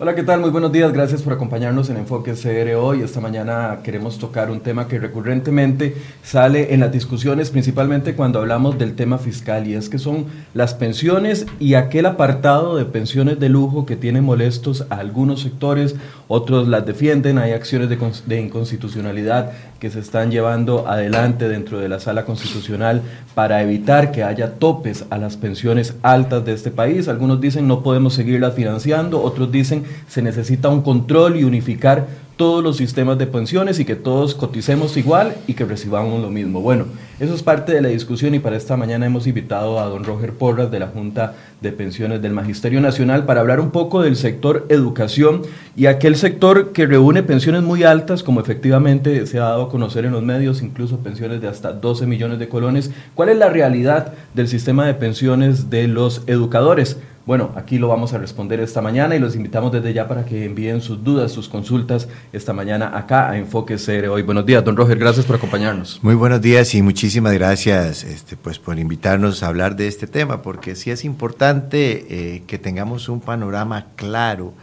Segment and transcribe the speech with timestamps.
[0.00, 0.38] Hola, ¿qué tal?
[0.38, 0.92] Muy buenos días.
[0.92, 3.02] Gracias por acompañarnos en Enfoque CR hoy.
[3.02, 8.78] Esta mañana queremos tocar un tema que recurrentemente sale en las discusiones, principalmente cuando hablamos
[8.78, 13.48] del tema fiscal, y es que son las pensiones y aquel apartado de pensiones de
[13.48, 15.96] lujo que tiene molestos a algunos sectores,
[16.28, 21.88] otros las defienden, hay acciones de, de inconstitucionalidad que se están llevando adelante dentro de
[21.88, 23.02] la sala constitucional
[23.34, 27.08] para evitar que haya topes a las pensiones altas de este país.
[27.08, 32.06] Algunos dicen no podemos seguirlas financiando, otros dicen se necesita un control y unificar
[32.38, 36.60] todos los sistemas de pensiones y que todos coticemos igual y que recibamos lo mismo.
[36.60, 36.84] Bueno,
[37.18, 40.32] eso es parte de la discusión y para esta mañana hemos invitado a don Roger
[40.32, 44.66] Porras de la Junta de Pensiones del Magisterio Nacional para hablar un poco del sector
[44.68, 45.42] educación
[45.76, 50.04] y aquel sector que reúne pensiones muy altas, como efectivamente se ha dado a conocer
[50.04, 52.92] en los medios, incluso pensiones de hasta 12 millones de colones.
[53.16, 56.98] ¿Cuál es la realidad del sistema de pensiones de los educadores?
[57.28, 60.46] Bueno, aquí lo vamos a responder esta mañana y los invitamos desde ya para que
[60.46, 64.22] envíen sus dudas, sus consultas esta mañana acá a Enfoque CR hoy.
[64.22, 66.00] Buenos días, don Roger, gracias por acompañarnos.
[66.02, 70.40] Muy buenos días y muchísimas gracias este, pues, por invitarnos a hablar de este tema,
[70.40, 74.54] porque sí es importante eh, que tengamos un panorama claro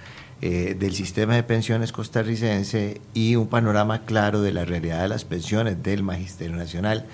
[0.41, 5.23] eh, del sistema de pensiones costarricense y un panorama claro de la realidad de las
[5.23, 7.05] pensiones del Magisterio Nacional,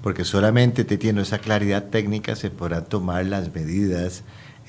[0.00, 4.22] porque solamente teniendo esa claridad técnica se podrán tomar las medidas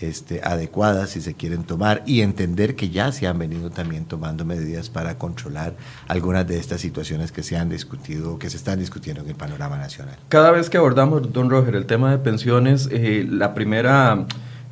[0.08, 4.46] este, adecuadas si se quieren tomar y entender que ya se han venido también tomando
[4.46, 5.76] medidas para controlar
[6.08, 9.78] algunas de estas situaciones que se han discutido, que se están discutiendo en el panorama
[9.78, 10.16] nacional.
[10.30, 14.26] Cada vez que abordamos, don Roger, el tema de pensiones, eh, la primera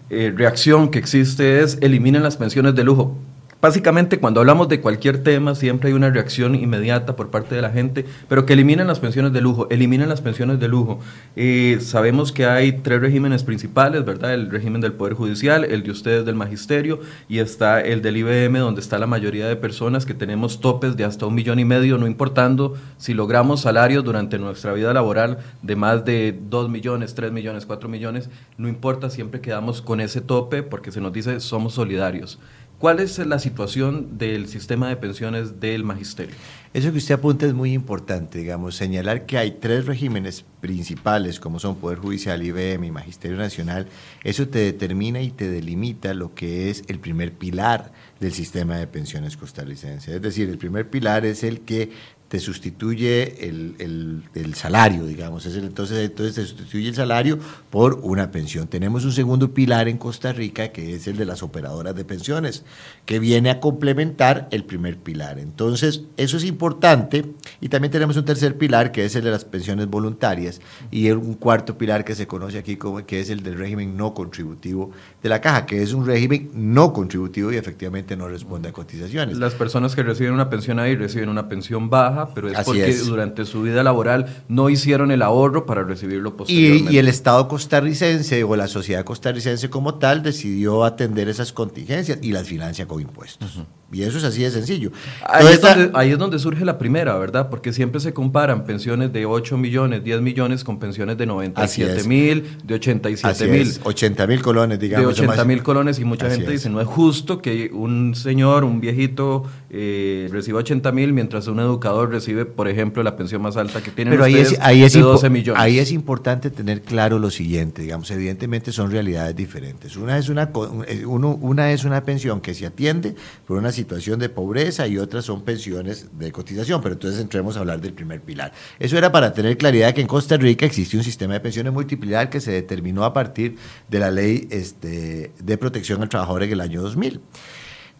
[0.10, 3.18] eh, reacción que existe es eliminen las pensiones de lujo.
[3.62, 7.70] Básicamente, cuando hablamos de cualquier tema, siempre hay una reacción inmediata por parte de la
[7.70, 11.00] gente, pero que eliminen las pensiones de lujo, eliminen las pensiones de lujo.
[11.36, 14.34] Eh, sabemos que hay tres regímenes principales, ¿verdad?
[14.34, 18.58] El régimen del Poder Judicial, el de ustedes del Magisterio y está el del IBM,
[18.58, 22.00] donde está la mayoría de personas que tenemos topes de hasta un millón y medio,
[22.00, 27.32] no importando si logramos salarios durante nuestra vida laboral de más de dos millones, tres
[27.32, 28.28] millones, cuatro millones,
[28.58, 32.40] no importa, siempre quedamos con ese tope porque se nos dice somos solidarios.
[32.82, 36.34] ¿Cuál es la situación del sistema de pensiones del magisterio?
[36.74, 41.60] Eso que usted apunta es muy importante, digamos, señalar que hay tres regímenes principales, como
[41.60, 43.86] son Poder Judicial, IBM y Magisterio Nacional,
[44.24, 48.88] eso te determina y te delimita lo que es el primer pilar del sistema de
[48.88, 50.16] pensiones costarricense.
[50.16, 51.92] Es decir, el primer pilar es el que
[52.32, 55.46] te sustituye el, el, salario, digamos.
[55.46, 57.38] Es entonces, entonces te sustituye el salario
[57.70, 58.70] por una pensión.
[58.70, 62.64] Tenemos un segundo pilar en Costa Rica que es el de las operadoras de pensiones,
[63.06, 65.40] que viene a complementar el primer pilar.
[65.40, 67.26] Entonces, eso es importante.
[67.60, 71.34] Y también tenemos un tercer pilar que es el de las pensiones voluntarias y un
[71.34, 74.92] cuarto pilar que se conoce aquí como que es el del régimen no contributivo
[75.22, 79.38] de la caja, que es un régimen no contributivo y efectivamente no responde a cotizaciones.
[79.38, 83.46] Las personas que reciben una pensión ahí reciben una pensión baja pero es porque durante
[83.46, 86.94] su vida laboral no hicieron el ahorro para recibirlo posteriormente.
[86.94, 92.32] Y, el Estado costarricense o la sociedad costarricense como tal decidió atender esas contingencias y
[92.32, 93.60] las financia con impuestos.
[93.92, 94.92] Y eso es así de sencillo.
[95.28, 97.50] Ahí es, donde, ahí es, donde, surge la primera, ¿verdad?
[97.50, 102.58] Porque siempre se comparan pensiones de 8 millones, 10 millones con pensiones de 97 mil,
[102.64, 103.74] de 87 mil.
[103.84, 105.16] 80 mil colones, digamos.
[105.16, 108.80] De 80 mil colones y mucha gente dice, no es justo que un señor, un
[108.80, 113.82] viejito, eh, reciba 80 mil mientras un educador recibe, por ejemplo, la pensión más alta
[113.82, 115.62] que tiene Pero ahí es, ahí es de 12 millones.
[115.62, 119.98] Ahí es importante tener claro lo siguiente, digamos, evidentemente son realidades diferentes.
[119.98, 120.52] Una es una,
[120.88, 123.16] eh, uno, una, es una pensión que se atiende
[123.46, 126.82] por una situación de pobreza y otras son pensiones de cotización.
[126.82, 128.52] Pero entonces entremos a hablar del primer pilar.
[128.80, 132.30] Eso era para tener claridad que en Costa Rica existe un sistema de pensiones multiplicar
[132.30, 133.58] que se determinó a partir
[133.90, 137.20] de la ley este, de protección al trabajador en el año 2000.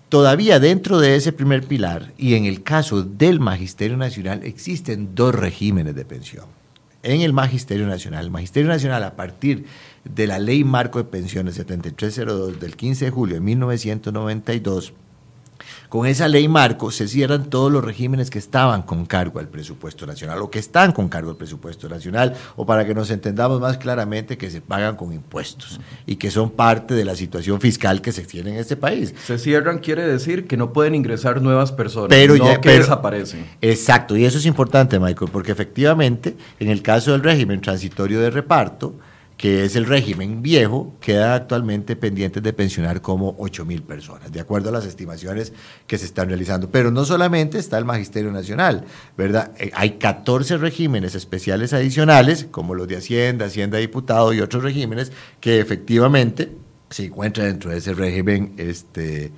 [0.10, 5.34] Todavía dentro de ese primer pilar y en el caso del Magisterio Nacional existen dos
[5.34, 6.46] regímenes de pensión.
[7.04, 9.66] En el Magisterio Nacional, el Magisterio Nacional a partir
[10.04, 14.94] de la Ley Marco de Pensiones 7302 del 15 de julio de 1992
[15.92, 20.08] con esa ley marco se cierran todos los regímenes que estaban con cargo al presupuesto
[20.08, 23.78] nacional o que están con cargo al presupuesto nacional o para que nos entendamos más
[23.78, 28.14] claramente que se pagan con impuestos y que son parte de la situación fiscal que
[28.14, 29.14] se tiene en este país.
[29.28, 33.46] Se cierran quiere decir que no pueden ingresar nuevas personas, pero no que desaparecen.
[33.60, 38.30] Exacto, y eso es importante, Michael, porque efectivamente en el caso del régimen transitorio de
[38.30, 38.96] reparto,
[39.42, 44.40] que es el régimen viejo, queda actualmente pendientes de pensionar como 8 mil personas, de
[44.40, 45.52] acuerdo a las estimaciones
[45.88, 46.70] que se están realizando.
[46.70, 48.86] Pero no solamente está el Magisterio Nacional,
[49.18, 49.52] ¿verdad?
[49.58, 55.12] Eh, hay 14 regímenes especiales adicionales, como los de Hacienda, Hacienda Diputado y otros regímenes,
[55.40, 56.52] que efectivamente
[56.92, 59.32] se encuentra dentro de ese régimen este,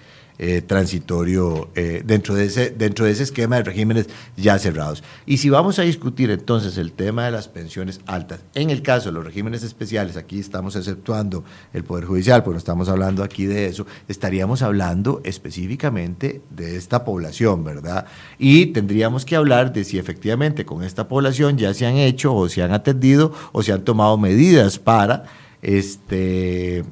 [0.46, 5.02] eh, transitorio eh, dentro, de ese, dentro de ese esquema de regímenes ya cerrados.
[5.26, 9.08] Y si vamos a discutir entonces el tema de las pensiones altas, en el caso
[9.08, 13.46] de los regímenes especiales, aquí estamos exceptuando el Poder Judicial, porque no estamos hablando aquí
[13.46, 18.06] de eso, estaríamos hablando específicamente de esta población, ¿verdad?
[18.38, 22.50] Y tendríamos que hablar de si efectivamente con esta población ya se han hecho o
[22.50, 25.24] se han atendido o se han tomado medidas para
[25.62, 26.84] este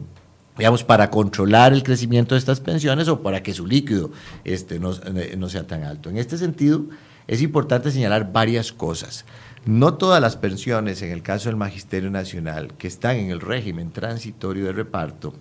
[0.62, 4.12] digamos, para controlar el crecimiento de estas pensiones o para que su líquido
[4.44, 6.12] este, no, eh, no sea tan alto.
[6.12, 6.86] En este sentido,
[7.26, 9.26] es importante señalar varias cosas.
[9.66, 13.90] No todas las pensiones, en el caso del Magisterio Nacional, que están en el régimen
[13.90, 15.34] transitorio de reparto,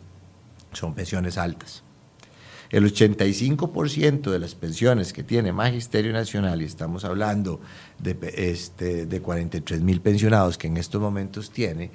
[0.72, 1.82] son pensiones altas.
[2.70, 7.60] El 85% de las pensiones que tiene Magisterio Nacional, y estamos hablando
[7.98, 11.90] de, este, de 43 mil pensionados que en estos momentos tiene,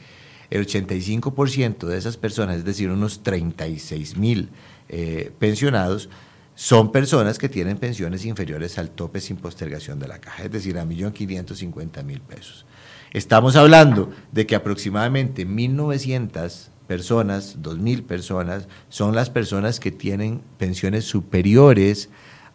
[0.56, 4.50] el 85% de esas personas, es decir, unos 36 mil
[4.90, 6.10] eh, pensionados,
[6.56, 10.78] son personas que tienen pensiones inferiores al tope sin postergación de la caja, es decir,
[10.78, 12.66] a 1.550.000 pesos.
[13.12, 21.06] Estamos hablando de que aproximadamente 1.900 personas, 2.000 personas, son las personas que tienen pensiones
[21.06, 22.10] superiores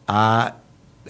[0.06, 0.59] a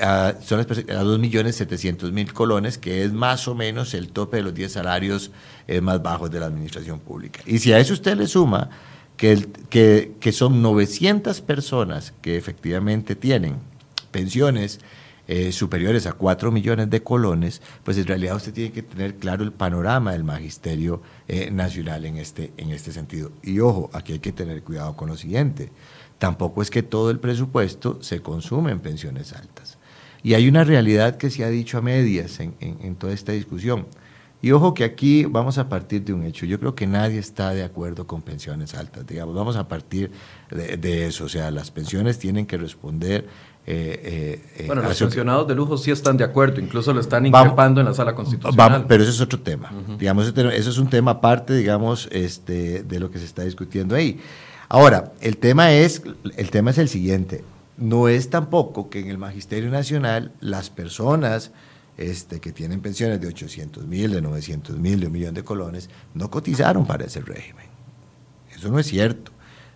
[0.00, 4.72] a, son a 2.700.000 colones, que es más o menos el tope de los 10
[4.72, 5.30] salarios
[5.66, 7.40] eh, más bajos de la administración pública.
[7.46, 8.70] Y si a eso usted le suma
[9.16, 13.56] que, que, que son 900 personas que efectivamente tienen
[14.10, 14.80] pensiones
[15.32, 19.44] eh, superiores a 4 millones de colones, pues en realidad usted tiene que tener claro
[19.44, 23.30] el panorama del magisterio eh, nacional en este, en este sentido.
[23.40, 25.70] Y ojo, aquí hay que tener cuidado con lo siguiente.
[26.18, 29.78] Tampoco es que todo el presupuesto se consume en pensiones altas.
[30.22, 33.86] Y hay una realidad que se ha dicho a medias en, toda esta discusión.
[34.42, 36.46] Y ojo que aquí vamos a partir de un hecho.
[36.46, 39.34] Yo creo que nadie está de acuerdo con pensiones altas, digamos.
[39.34, 40.10] Vamos a partir
[40.50, 41.24] de, eso.
[41.24, 43.28] O sea, las pensiones tienen que responder.
[43.66, 47.80] Eh, eh, bueno, los pensionados de lujo sí están de acuerdo, incluso lo están increpando
[47.80, 48.86] en la sala constitucional.
[48.88, 49.70] pero eso es otro tema.
[49.98, 54.20] Digamos, eso es un tema aparte, digamos, este, de lo que se está discutiendo ahí.
[54.70, 56.02] Ahora, el tema es,
[56.36, 57.44] el tema es el siguiente
[57.80, 61.50] no es tampoco que en el Magisterio Nacional las personas
[61.96, 65.90] este, que tienen pensiones de 800 mil, de 900 mil, de un millón de colones,
[66.14, 67.66] no cotizaron para ese régimen.
[68.54, 69.32] Eso no es cierto.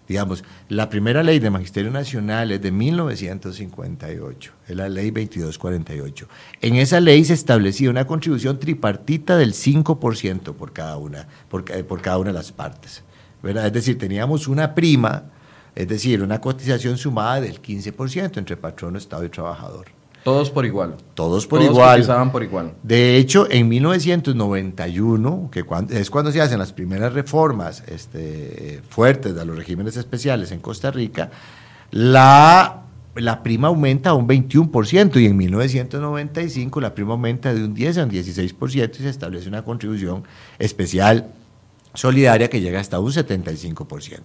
[0.06, 6.28] Digamos, la primera ley de Magisterio Nacional es de 1958, es la ley 2248.
[6.60, 11.64] En esa ley se establecía una contribución tripartita del 5% por cada una, por,
[12.02, 13.02] cada una de las partes.
[13.42, 13.66] ¿verdad?
[13.66, 15.24] Es decir, teníamos una prima
[15.74, 19.86] es decir, una cotización sumada del 15% entre patrono, Estado y trabajador.
[20.24, 20.96] Todos por igual.
[21.12, 21.98] Todos por igual.
[21.98, 22.72] Cotizaban por igual.
[22.82, 29.44] De hecho, en 1991, que es cuando se hacen las primeras reformas este, fuertes de
[29.44, 31.30] los regímenes especiales en Costa Rica,
[31.90, 32.84] la,
[33.16, 37.98] la prima aumenta a un 21% y en 1995 la prima aumenta de un 10
[37.98, 40.24] a un 16% y se establece una contribución
[40.58, 41.26] especial
[41.92, 44.20] solidaria que llega hasta un 75%.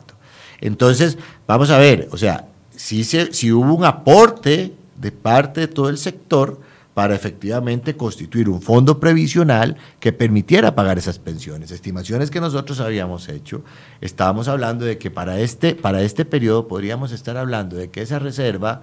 [0.61, 1.17] Entonces,
[1.47, 5.97] vamos a ver, o sea, si, si hubo un aporte de parte de todo el
[5.97, 6.59] sector
[6.94, 11.71] para efectivamente constituir un fondo previsional que permitiera pagar esas pensiones.
[11.71, 13.63] Estimaciones que nosotros habíamos hecho,
[14.01, 18.19] estábamos hablando de que para este, para este periodo podríamos estar hablando de que esa
[18.19, 18.81] reserva,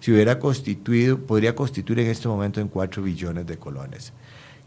[0.00, 4.12] si hubiera constituido, podría constituir en este momento en 4 billones de colones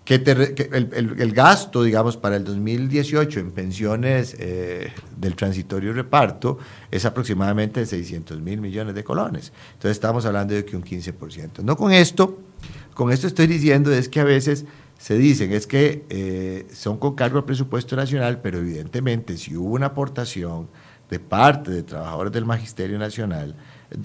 [0.08, 6.60] que, el, gasto, digamos, para el 2018 en pensiones eh, del transitorio reparto
[6.90, 9.52] es aproximadamente de 600 mil millones de colones.
[9.74, 11.62] Entonces estamos hablando de que un 15%.
[11.62, 12.40] No con esto,
[12.94, 14.64] con esto estoy diciendo es que a veces
[14.98, 19.74] se dicen es que eh, son con cargo al presupuesto nacional, pero evidentemente si hubo
[19.74, 20.70] una aportación
[21.10, 23.58] de parte de trabajadores del Magisterio Nacional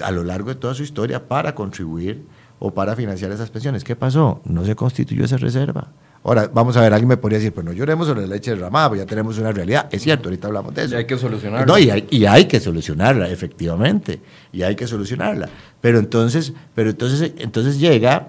[0.02, 2.24] a lo largo de toda su historia para contribuir
[2.64, 3.82] o para financiar esas pensiones.
[3.82, 4.40] ¿Qué pasó?
[4.44, 5.88] No se constituyó esa reserva.
[6.22, 8.90] Ahora, vamos a ver, alguien me podría decir, pues no lloremos sobre la leche derramada,
[8.90, 9.88] pues ya tenemos una realidad.
[9.90, 10.94] Es cierto, ahorita hablamos de eso.
[10.94, 11.66] Y hay que solucionarla.
[11.66, 14.20] No, y hay, y hay que solucionarla, efectivamente.
[14.52, 15.48] Y hay que solucionarla.
[15.80, 18.28] Pero entonces, pero entonces, entonces llega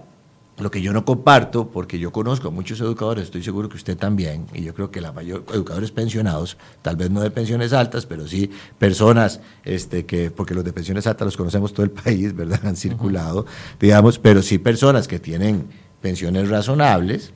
[0.57, 3.98] lo que yo no comparto, porque yo conozco a muchos educadores, estoy seguro que usted
[3.98, 8.05] también, y yo creo que la mayor educadores pensionados, tal vez no de pensiones altas,
[8.05, 12.36] pero sí personas este, que, porque los de pensiones altas los conocemos todo el país,
[12.36, 12.60] ¿verdad?
[12.65, 13.45] Han circulado,
[13.79, 15.67] digamos, pero sí personas que tienen
[16.01, 17.33] pensiones razonables,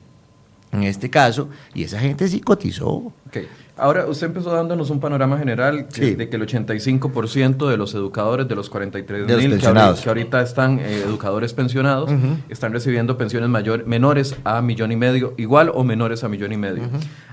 [0.70, 3.12] en este caso, y esa gente sí cotizó.
[3.26, 3.48] Okay.
[3.78, 8.54] Ahora, usted empezó dándonos un panorama general de que el 85% de los educadores de
[8.54, 9.66] los 43 mil que,
[10.08, 12.10] ahorita están eh, educadores pensionados
[12.48, 16.56] están recibiendo pensiones mayor, menores a millón y medio, igual o menores a millón y
[16.56, 16.84] medio.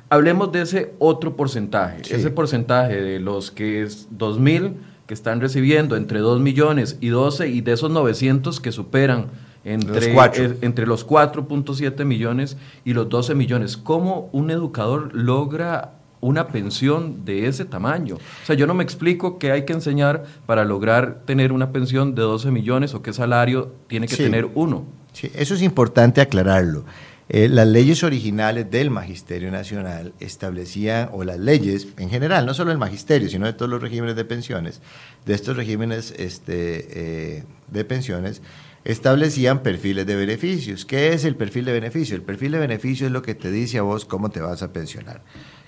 [0.09, 4.73] Hablemos de ese otro porcentaje, ese porcentaje de los que es 2 mil
[5.07, 9.27] que están recibiendo entre 2 millones y 12 y de esos 900 que superan
[9.63, 13.77] entre los, eh, entre los 4.7 millones y los 12 millones.
[13.77, 15.93] ¿Cómo un educador logra
[16.25, 18.15] una pensión de ese tamaño?
[18.15, 22.15] O sea, yo no me explico qué hay que enseñar para lograr tener una pensión
[22.15, 24.85] de 12 millones o qué salario tiene que tener uno.
[25.13, 26.83] Sí, eso es importante aclararlo.
[27.27, 32.71] Eh, las leyes originales del Magisterio Nacional establecían, o las leyes en general, no solo
[32.71, 34.81] el Magisterio, sino de todos los regímenes de pensiones,
[35.25, 38.43] de estos regímenes este, eh, de pensiones,
[38.83, 40.85] establecían perfiles de beneficios.
[40.85, 42.15] ¿Qué es el perfil de beneficio?
[42.15, 44.71] El perfil de beneficio es lo que te dice a vos cómo te vas a
[44.71, 45.21] pensionar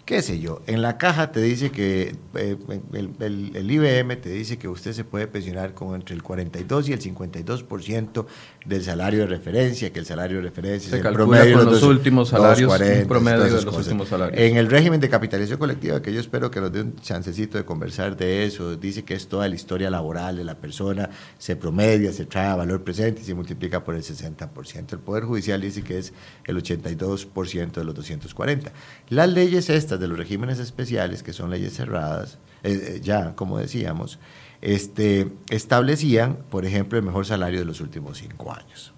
[0.08, 2.58] qué sé yo, en la caja te dice que eh,
[2.94, 7.02] el, IBM te dice que usted se puede pensionar con entre el 42 y el
[7.02, 8.26] 52%
[8.68, 12.30] del salario de referencia, que el salario de referencia es el promedio de los, últimos
[12.30, 12.72] salarios,
[13.08, 14.38] promedio de los últimos salarios.
[14.40, 17.64] En el régimen de capitalización colectiva, que yo espero que nos dé un chancecito de
[17.64, 22.12] conversar de eso, dice que es toda la historia laboral de la persona, se promedia,
[22.12, 24.94] se trae a valor presente y se multiplica por el 60%.
[24.94, 26.14] El Poder Judicial dice que es
[26.46, 28.72] el 82% de los 240.
[29.10, 33.58] Las leyes estas de los regímenes especiales, que son leyes cerradas, eh, eh, ya como
[33.58, 34.20] decíamos,
[34.62, 38.94] este, establecían, por ejemplo, el mejor salario de los últimos cinco años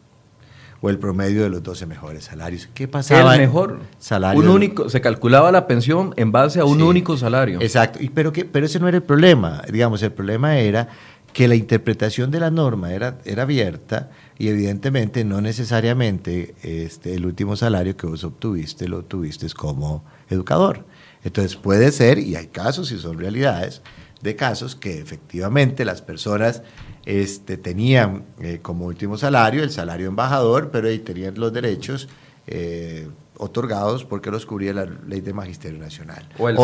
[0.82, 2.70] o el promedio de los 12 mejores salarios.
[2.74, 3.36] ¿Qué pasaba?
[3.36, 4.42] El mejor salario.
[4.42, 7.60] Un único, se calculaba la pensión en base a un único salario.
[7.62, 9.62] Exacto, y, pero, que, pero ese no era el problema.
[9.70, 10.88] Digamos, el problema era
[11.34, 17.26] que la interpretación de la norma era, era abierta y evidentemente no necesariamente este, el
[17.26, 20.86] último salario que vos obtuviste lo obtuviste como educador.
[21.24, 23.82] Entonces puede ser, y hay casos y son realidades,
[24.22, 26.62] de casos que efectivamente las personas
[27.06, 32.10] este, tenían eh, como último salario el salario embajador, pero ahí tenían los derechos
[32.48, 33.08] eh,
[33.42, 36.28] otorgados porque los cubría la ley de magisterio nacional.
[36.38, 36.58] O el,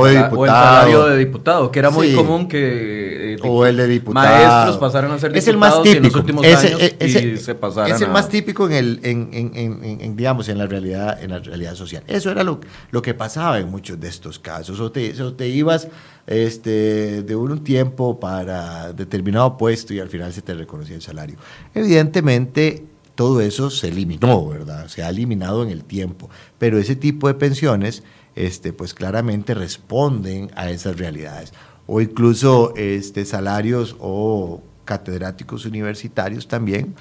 [0.46, 4.28] salario de diputado, que era muy común que eh, o el de diputado.
[4.28, 5.98] maestros pasaran a ser diputados es el más típico.
[5.98, 10.02] en los últimos años y se pasaran Es el más típico en, el, en, en,
[10.02, 12.04] en, digamos, en la realidad, en la realidad social.
[12.08, 12.60] Eso era lo,
[12.92, 14.78] lo que pasaba en muchos de estos casos.
[14.82, 15.88] O te, o te ibas
[16.28, 21.38] este, de un tiempo para determinado puesto y al final se te reconocía el salario.
[21.74, 22.84] Evidentemente,
[23.16, 24.88] todo eso se eliminó, ¿verdad?
[24.88, 26.30] Se ha eliminado en el tiempo.
[26.60, 28.04] Pero ese tipo de pensiones,
[28.36, 31.54] este, pues claramente responden a esas realidades.
[31.88, 36.96] O incluso este, salarios o catedráticos universitarios también,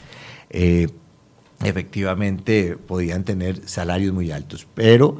[0.50, 0.88] eh,
[1.62, 4.66] efectivamente podían tener salarios muy altos.
[4.74, 5.18] Pero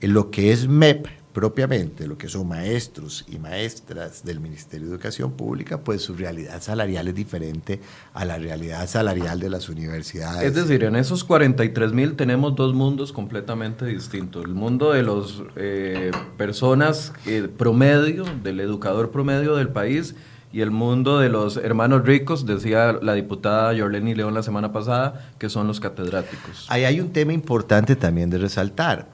[0.00, 5.32] lo que es MEP, propiamente lo que son maestros y maestras del Ministerio de Educación
[5.32, 7.80] Pública, pues su realidad salarial es diferente
[8.12, 10.42] a la realidad salarial de las universidades.
[10.42, 14.44] Es decir, en esos 43 mil tenemos dos mundos completamente distintos.
[14.44, 20.14] El mundo de las eh, personas eh, promedio, del educador promedio del país,
[20.52, 25.30] y el mundo de los hermanos ricos, decía la diputada Yorleni León la semana pasada,
[25.38, 26.66] que son los catedráticos.
[26.68, 29.08] Ahí hay un tema importante también de resaltar.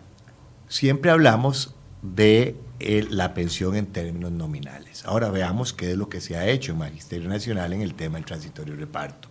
[0.67, 2.57] Siempre hablamos de
[3.11, 5.05] la pensión en términos nominales.
[5.05, 8.17] Ahora veamos qué es lo que se ha hecho en Magisterio Nacional en el tema
[8.17, 9.29] del transitorio reparto.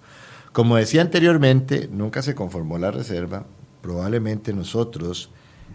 [0.51, 3.45] Como decía anteriormente, nunca se conformó la reserva.
[3.81, 5.29] Probablemente nosotros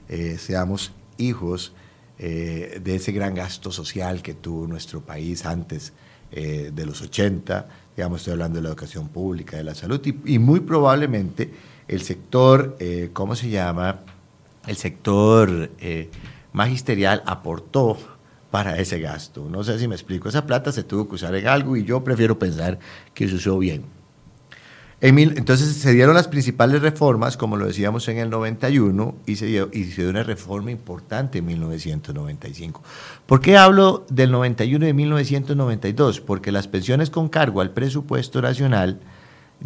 [0.08, 1.72] eh, seamos hijos
[2.18, 5.92] eh, de ese gran gasto social que tuvo nuestro país antes
[6.32, 7.68] eh, de los 80.
[7.96, 11.52] Digamos, estoy hablando de la educación pública, de la salud, y muy probablemente
[11.86, 12.76] el sector,
[13.12, 14.00] ¿cómo se llama?
[14.66, 15.70] El sector
[16.52, 17.98] magisterial aportó
[18.50, 19.48] para ese gasto.
[19.50, 22.04] No sé si me explico, esa plata se tuvo que usar en algo y yo
[22.04, 22.78] prefiero pensar
[23.14, 23.84] que se usó bien.
[25.00, 29.70] entonces se dieron las principales reformas, como lo decíamos en el 91, y se, dio,
[29.72, 32.82] y se dio una reforma importante en 1995.
[33.24, 36.20] ¿Por qué hablo del 91 y de 1992?
[36.20, 39.00] Porque las pensiones con cargo al presupuesto nacional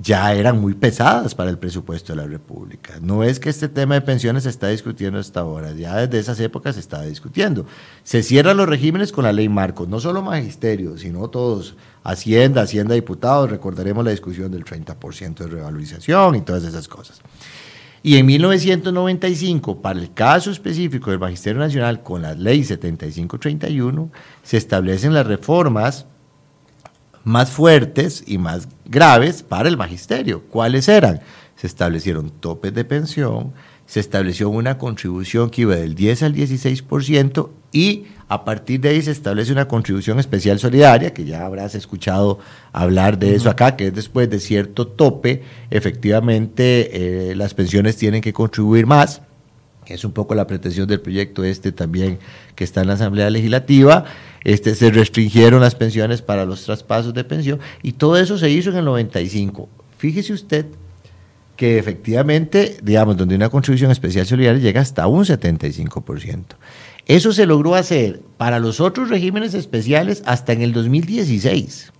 [0.01, 2.95] ya eran muy pesadas para el presupuesto de la República.
[3.01, 6.41] No es que este tema de pensiones se está discutiendo hasta ahora, ya desde esas
[6.41, 7.67] épocas se estaba discutiendo.
[8.03, 12.95] Se cierran los regímenes con la ley Marcos, no solo magisterio, sino todos, Hacienda, Hacienda
[12.95, 17.21] Diputados, recordaremos la discusión del 30% de revalorización y todas esas cosas.
[18.03, 24.11] Y en 1995, para el caso específico del Magisterio Nacional, con la ley 7531,
[24.45, 26.07] se establecen las reformas
[27.27, 30.45] más fuertes y más graves para el magisterio.
[30.45, 31.21] ¿Cuáles eran?
[31.57, 33.53] Se establecieron topes de pensión,
[33.85, 39.03] se estableció una contribución que iba del 10 al 16% y a partir de ahí
[39.03, 42.39] se establece una contribución especial solidaria, que ya habrás escuchado
[42.73, 48.23] hablar de eso acá, que es después de cierto tope, efectivamente eh, las pensiones tienen
[48.23, 49.21] que contribuir más.
[49.85, 52.21] Es un poco la pretensión del proyecto este también
[52.55, 54.05] que está en la Asamblea Legislativa.
[54.47, 58.71] Este, se restringieron las pensiones para los traspasos de pensión y todo eso se hizo
[58.71, 59.69] en el 95.
[59.99, 60.67] Fíjese usted
[61.57, 66.45] que efectivamente, digamos, donde una contribución especial solidaria llega hasta un 75%.
[67.07, 71.93] Eso se logró hacer para los otros regímenes especiales hasta en el 2016.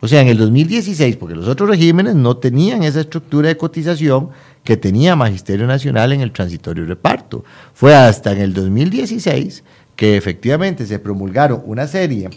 [0.00, 4.30] O sea, en el 2016, porque los otros regímenes no tenían esa estructura de cotización
[4.64, 7.44] que tenía Magisterio Nacional en el transitorio reparto.
[7.74, 9.62] Fue hasta en el 2016
[10.00, 12.30] que efectivamente se promulgaron una serie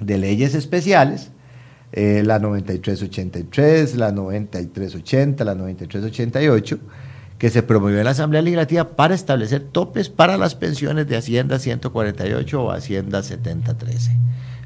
[0.00, 1.30] de leyes especiales
[1.92, 6.78] eh, la 9383, la 9380, la 9388,
[7.38, 11.58] que se promovió en la Asamblea Legislativa para establecer topes para las pensiones de Hacienda
[11.58, 14.10] 148 o Hacienda 7013.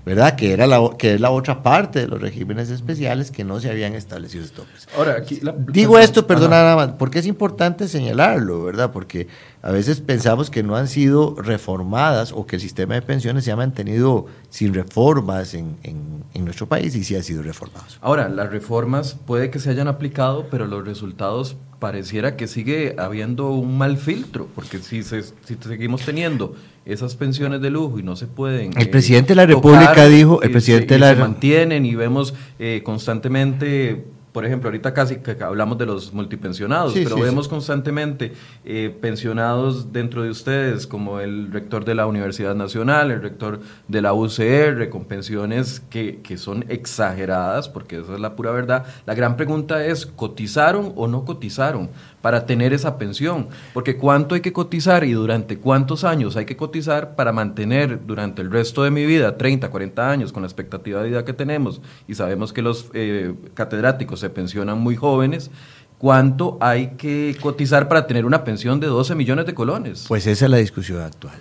[0.09, 0.37] ¿Verdad?
[0.37, 3.69] Que, era la, que es la otra parte de los regímenes especiales que no se
[3.71, 4.88] habían establecido topes.
[4.97, 5.38] Ahora, aquí
[5.69, 8.91] Digo esto, perdona nada más, porque es importante señalarlo, ¿verdad?
[8.91, 9.29] Porque
[9.61, 13.53] a veces pensamos que no han sido reformadas o que el sistema de pensiones se
[13.53, 17.85] ha mantenido sin reformas en, en nuestro país y sí ha sido reformado.
[18.00, 23.50] Ahora, las reformas puede que se hayan aplicado, pero los resultados pareciera que sigue habiendo
[23.50, 25.23] un mal filtro, porque si, si
[25.61, 26.54] seguimos teniendo
[26.85, 28.76] esas pensiones de lujo y no se pueden...
[28.78, 31.14] El presidente de la República dijo, el presidente de la...
[31.14, 36.92] Se mantienen y vemos eh, constantemente por ejemplo, ahorita casi que hablamos de los multipensionados,
[36.94, 38.32] pero vemos constantemente
[38.64, 44.02] eh, pensionados dentro de ustedes, como el rector de la Universidad Nacional, el rector de
[44.02, 48.87] la UCR, con pensiones que, que son exageradas, porque esa es la pura verdad.
[49.06, 51.90] La gran pregunta es, ¿cotizaron o no cotizaron?
[52.23, 53.49] Para tener esa pensión.
[53.73, 58.43] Porque cuánto hay que cotizar y durante cuántos años hay que cotizar para mantener durante
[58.43, 61.81] el resto de mi vida, 30, 40 años, con la expectativa de vida que tenemos,
[62.07, 65.51] y sabemos que los eh, catedráticos se pensionan muy jóvenes,
[65.99, 70.07] ¿cuánto hay que cotizar para tener una pensión de 12 millones de colones?
[70.09, 71.39] Pues esa es la discusión actual.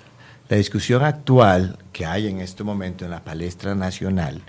[0.50, 4.42] La discusión actual que hay en este momento en la palestra nacional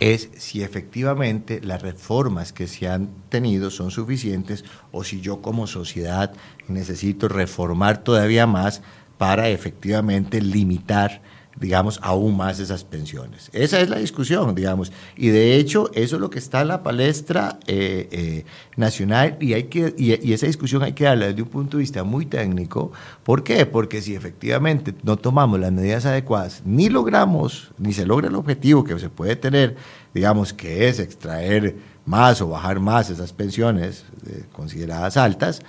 [0.00, 5.66] es si efectivamente las reformas que se han tenido son suficientes o si yo como
[5.66, 6.32] sociedad
[6.68, 8.82] necesito reformar todavía más
[9.18, 11.22] para efectivamente limitar
[11.58, 13.50] digamos, aún más esas pensiones.
[13.52, 14.92] Esa es la discusión, digamos.
[15.16, 18.44] Y de hecho, eso es lo que está en la palestra eh, eh,
[18.76, 22.04] nacional y, hay que, y, esa discusión hay que darla desde un punto de vista
[22.04, 22.92] muy técnico.
[23.24, 23.64] ¿Por qué?
[23.64, 28.84] Porque si efectivamente no tomamos las medidas adecuadas, ni logramos, ni se logra el objetivo
[28.84, 29.76] que se puede tener,
[30.12, 35.62] digamos, que es extraer más o bajar más esas pensiones eh, consideradas altas,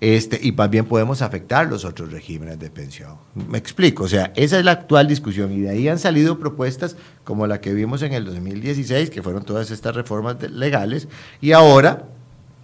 [0.00, 3.16] este, y más bien podemos afectar los otros regímenes de pensión.
[3.34, 6.96] Me explico, o sea, esa es la actual discusión y de ahí han salido propuestas
[7.24, 11.08] como la que vimos en el 2016, que fueron todas estas reformas legales,
[11.40, 12.04] y ahora,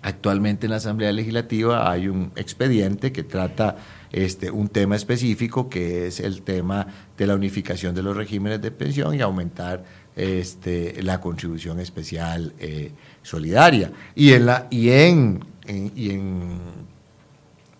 [0.02, 3.76] actualmente en la Asamblea Legislativa hay un expediente que trata
[4.12, 6.86] este, un tema específico, que es el tema
[7.18, 9.82] de la unificación de los regímenes de pensión y aumentar
[10.14, 12.92] este, la contribución especial eh,
[13.22, 13.90] solidaria.
[14.14, 16.60] Y en, la, y en, y en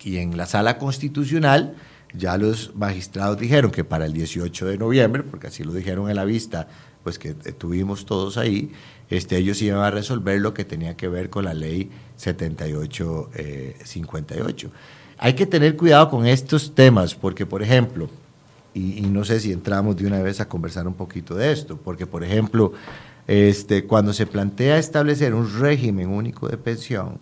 [0.05, 1.75] y en la sala constitucional
[2.17, 6.17] ya los magistrados dijeron que para el 18 de noviembre, porque así lo dijeron en
[6.17, 6.69] la vista,
[7.03, 8.71] pues que tuvimos todos ahí,
[9.11, 14.67] este, ellos iban a resolver lo que tenía que ver con la ley 7858.
[14.67, 14.71] Eh,
[15.19, 18.09] Hay que tener cuidado con estos temas, porque por ejemplo,
[18.75, 22.07] y, no sé si entramos de una vez a conversar un poquito de esto, porque
[22.07, 22.73] por ejemplo,
[23.27, 27.19] este, cuando se plantea establecer un régimen único de pensión,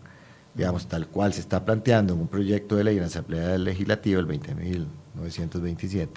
[0.55, 4.21] digamos, tal cual se está planteando en un proyecto de ley en la Asamblea Legislativa,
[4.21, 6.09] el 20.927,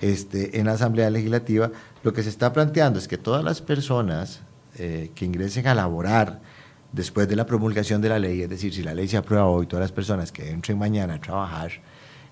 [0.00, 1.70] este, en la Asamblea Legislativa,
[2.02, 4.40] lo que se está planteando es que todas las personas
[4.76, 6.40] eh, que ingresen a laborar
[6.92, 9.66] después de la promulgación de la ley, es decir, si la ley se aprueba hoy,
[9.66, 11.70] todas las personas que entren mañana a trabajar,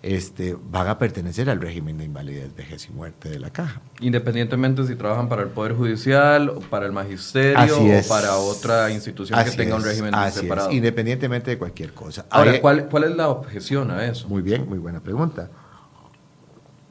[0.02, 3.80] este, van a pertenecer al régimen de invalidez, vejez y muerte de la caja.
[4.00, 9.42] Independientemente si trabajan para el Poder Judicial, o para el Magisterio o para otra institución
[9.44, 10.72] que tenga un régimen separado.
[10.72, 12.26] independientemente de cualquier cosa.
[12.30, 14.28] Ahora, ¿cuál, ¿cuál es la objeción a eso?
[14.28, 15.50] Muy bien, muy buena pregunta.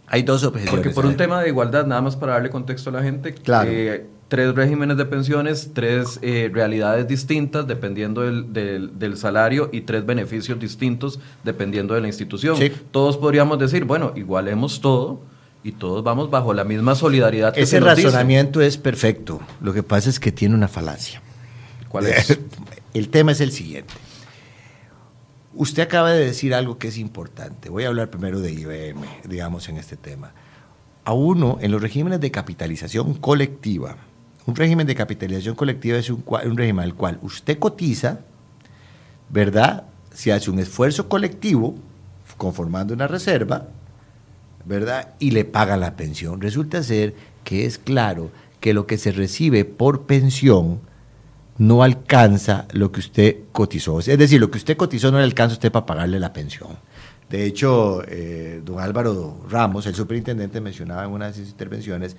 [0.08, 0.74] Hay dos objeciones.
[0.74, 3.69] Porque por un tema de igualdad, nada más para darle contexto a la gente, claro.
[3.71, 10.06] Eh, tres regímenes de pensiones, tres eh, realidades distintas dependiendo del, del, salario y tres
[10.06, 12.58] beneficios distintos dependiendo de la institución.
[12.91, 15.20] Todos podríamos decir, bueno, igualemos todo
[15.65, 17.54] y todos vamos bajo la misma solidaridad.
[17.54, 19.41] Que Ese razonamiento es perfecto.
[19.60, 21.22] Lo que pasa es que tiene una falacia.
[21.89, 22.39] ¿Cuál es?
[22.94, 23.94] el tema es el siguiente.
[25.56, 27.67] usted acaba de decir algo que es importante.
[27.67, 30.32] Voy a hablar primero de IBM, digamos, en este tema.
[31.04, 33.98] A uno, en los regímenes de capitalización colectiva,
[34.46, 36.24] un régimen de capitalización colectiva es un,
[36.58, 38.20] régimen al cual usted cotiza,
[39.30, 39.86] ¿verdad?
[40.14, 41.76] Se hace un esfuerzo colectivo
[42.38, 43.68] conformando una reserva,
[44.66, 45.14] ¿verdad?
[45.20, 46.42] Y le paga la pensión.
[46.42, 50.80] Resulta ser que es claro que lo que se recibe por pensión
[51.58, 54.00] no alcanza lo que usted cotizó.
[54.00, 56.70] Es decir, lo que usted cotizó no le alcanza a usted para pagarle la pensión.
[57.30, 62.18] De hecho, eh, don Álvaro Ramos, el superintendente, mencionaba en una de sus intervenciones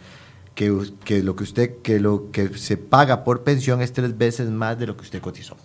[0.54, 4.78] que, lo que usted, que lo que se paga por pensión es tres veces más
[4.78, 5.56] de lo que usted cotizó.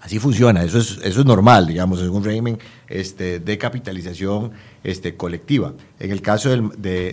[0.00, 2.58] Así funciona, eso es, eso es normal, digamos, es un régimen
[2.88, 5.74] este, de capitalización este, colectiva.
[5.98, 6.70] En el caso del,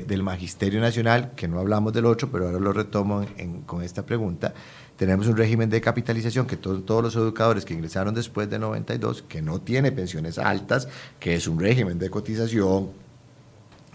[0.08, 3.26] del, Magisterio Nacional, que no hablamos del otro, pero ahora lo retomo
[3.66, 4.54] con esta pregunta,
[4.96, 9.42] tenemos un régimen de capitalización que todos los educadores que ingresaron después de 92, que
[9.42, 10.88] no tiene pensiones altas,
[11.20, 12.90] que es un régimen de cotización,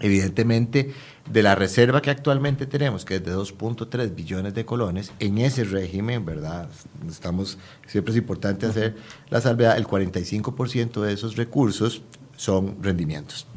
[0.03, 0.93] evidentemente
[1.31, 5.63] de la reserva que actualmente tenemos, que es de 2.3 billones de colones, en ese
[5.63, 6.69] régimen, ¿verdad?
[7.09, 8.97] Estamos, siempre es importante hacer
[9.29, 12.01] la salvedad, el 45% de esos recursos
[12.35, 13.47] son rendimientos,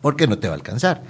[0.00, 1.02] porque no te va a alcanzar.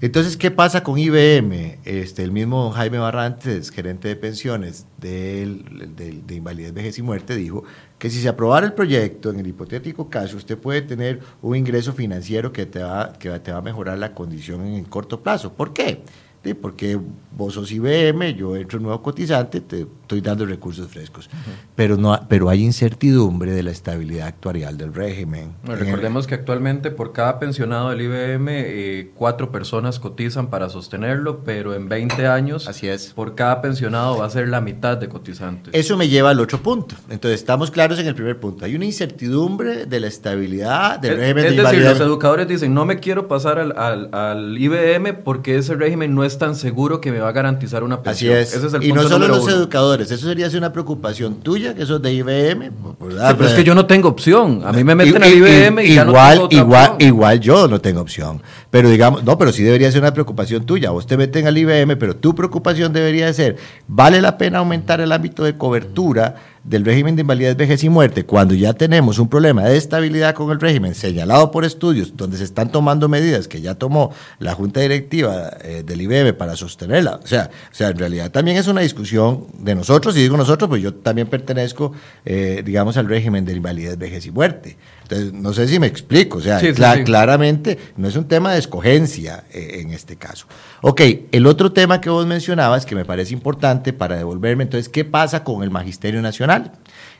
[0.00, 1.78] Entonces, ¿qué pasa con IBM?
[1.84, 7.64] Este, el mismo Jaime Barrantes, gerente de pensiones de, de, invalidez, vejez y muerte, dijo
[8.04, 11.94] que si se aprobara el proyecto, en el hipotético caso, usted puede tener un ingreso
[11.94, 15.54] financiero que te va, que te va a mejorar la condición en el corto plazo.
[15.54, 16.02] ¿Por qué?
[16.52, 16.98] Porque
[17.36, 21.30] vos sos IBM, yo entro nuevo cotizante, te estoy dando recursos frescos.
[21.74, 25.52] pero, no, pero hay incertidumbre de la estabilidad actuarial del régimen.
[25.64, 31.74] recordemos que actualmente por cada pensionado del IBM, eh, cuatro personas cotizan para sostenerlo, pero
[31.74, 33.12] en 20 años, Así es.
[33.14, 35.74] por cada pensionado va a ser la mitad de cotizantes.
[35.74, 36.94] Eso me lleva al otro punto.
[37.08, 38.64] Entonces, estamos claros en el primer punto.
[38.64, 42.98] Hay una incertidumbre de la estabilidad del régimen es decir, los educadores dicen, no me
[42.98, 47.18] quiero pasar al, al, al IBM porque ese régimen no es tan seguro que me
[47.18, 48.36] va a garantizar una pensión.
[48.36, 48.74] Así es.
[48.82, 52.70] y no solo los educadores, eso sería una preocupación tuya, que eso es de IBM.
[52.98, 54.62] Pues, pero es que yo no tengo opción.
[54.64, 57.80] A mí me meten al IBM y, igual, ya no tengo igual, igual yo no
[57.80, 58.42] tengo opción.
[58.70, 60.90] Pero digamos, no, pero sí debería ser una preocupación tuya.
[60.90, 65.12] Vos te meten al IBM, pero tu preocupación debería ser, ¿vale la pena aumentar el
[65.12, 66.36] ámbito de cobertura?
[66.64, 70.50] Del régimen de invalidez, vejez y muerte, cuando ya tenemos un problema de estabilidad con
[70.50, 74.80] el régimen señalado por estudios donde se están tomando medidas que ya tomó la Junta
[74.80, 77.20] Directiva eh, del IBM para sostenerla.
[77.22, 80.68] O sea, o sea, en realidad también es una discusión de nosotros, y digo nosotros,
[80.68, 81.92] pues yo también pertenezco,
[82.24, 84.76] eh, digamos, al régimen de invalidez, vejez y muerte.
[85.14, 86.60] Entonces, no sé si me explico, o sea,
[87.04, 90.46] claramente no es un tema de escogencia eh, en este caso.
[90.82, 91.00] Ok,
[91.30, 95.44] el otro tema que vos mencionabas, que me parece importante para devolverme, entonces, ¿qué pasa
[95.44, 96.72] con el Magisterio Nacional?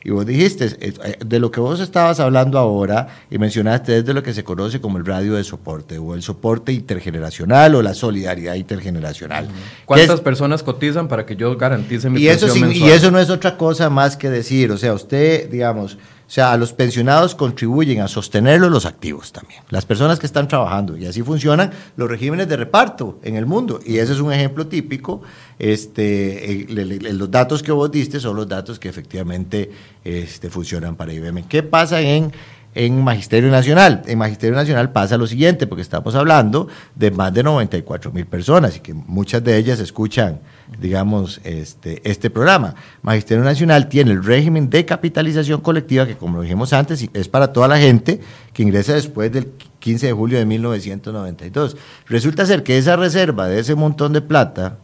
[0.03, 4.13] Y vos dijiste, eh, de lo que vos estabas hablando ahora y mencionaste es de
[4.13, 7.93] lo que se conoce como el radio de soporte o el soporte intergeneracional o la
[7.93, 9.47] solidaridad intergeneracional.
[9.85, 13.57] ¿Cuántas personas cotizan para que yo garantice mi y eso Y eso no es otra
[13.57, 18.07] cosa más que decir, o sea, usted, digamos, o sea, a los pensionados contribuyen a
[18.07, 20.97] sostenerlos los activos también, las personas que están trabajando.
[20.97, 23.79] Y así funcionan los regímenes de reparto en el mundo.
[23.85, 25.21] Y ese es un ejemplo típico.
[25.59, 29.71] Este, los datos que vos diste son los datos que efectivamente
[30.03, 31.43] este, funcionan para IBM.
[31.47, 32.31] ¿Qué pasa en
[32.75, 34.03] en Magisterio Nacional.
[34.05, 38.75] En Magisterio Nacional pasa lo siguiente, porque estamos hablando de más de 94 mil personas
[38.75, 40.41] y que muchas de ellas escuchan,
[40.79, 42.75] digamos, este, este programa.
[43.01, 47.53] Magisterio Nacional tiene el régimen de capitalización colectiva, que como lo dijimos antes, es para
[47.53, 48.19] toda la gente
[48.53, 51.77] que ingresa después del 15 de julio de 1992.
[52.07, 54.77] Resulta ser que esa reserva de ese montón de plata,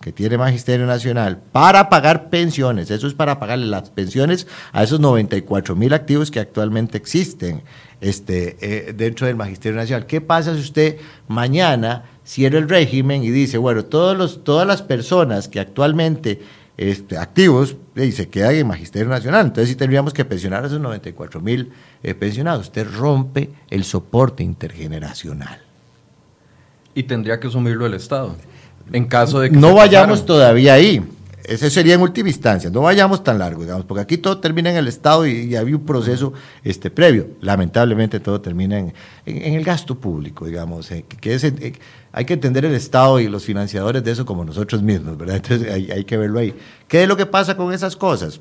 [0.00, 5.00] que tiene Magisterio Nacional para pagar pensiones, eso es para pagarle las pensiones a esos
[5.00, 7.62] 94 mil activos que actualmente existen
[8.00, 10.06] este, eh, dentro del Magisterio Nacional.
[10.06, 14.82] ¿Qué pasa si usted mañana cierra el régimen y dice, bueno, todos los, todas las
[14.82, 16.42] personas que actualmente
[16.76, 19.46] este, activos y se quedan en Magisterio Nacional.
[19.46, 22.66] Entonces sí tendríamos que pensionar a esos 94 mil eh, pensionados.
[22.66, 25.60] Usted rompe el soporte intergeneracional.
[26.94, 28.36] Y tendría que asumirlo el Estado.
[28.92, 31.02] En caso de que no vayamos todavía ahí.
[31.46, 34.76] Ese sería en última instancia, no vayamos tan largo, digamos, porque aquí todo termina en
[34.76, 36.32] el Estado y, había un proceso
[36.64, 37.28] este, previo.
[37.40, 38.92] Lamentablemente todo termina en,
[39.24, 41.74] el gasto público, digamos, eh, que es, eh,
[42.10, 45.36] hay que entender el Estado y los financiadores de eso como nosotros mismos, ¿verdad?
[45.44, 46.52] Entonces hay, hay que verlo ahí.
[46.88, 48.40] ¿Qué es lo que pasa con esas cosas?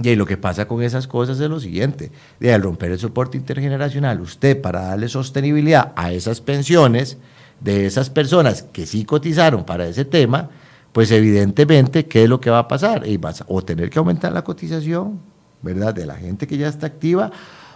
[0.00, 3.36] Y lo que pasa con esas cosas es lo siguiente, de al romper el soporte
[3.36, 7.18] intergeneracional, usted para darle sostenibilidad a esas pensiones,
[7.60, 10.50] de esas personas que sí cotizaron para ese tema,
[10.92, 13.06] pues evidentemente, ¿qué es lo que va a pasar?
[13.06, 15.20] Y vas o tener que aumentar la cotización,
[15.62, 15.94] ¿verdad?
[15.94, 17.30] De la gente que ya está activa,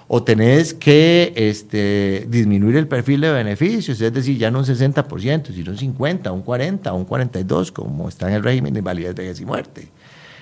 [0.09, 5.55] o tenés que este, disminuir el perfil de beneficios, es decir, ya no un 60%,
[5.55, 9.41] sino un 50, un 40, un 42, como está en el régimen de invalidez, vejez
[9.41, 9.89] y muerte.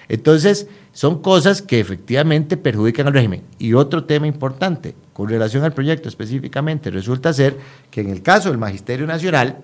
[0.09, 3.43] Entonces, son cosas que efectivamente perjudican al régimen.
[3.61, 7.57] Y otro tema importante, con relación al proyecto específicamente, resulta ser
[7.93, 9.59] que en el caso del Magisterio Nacional,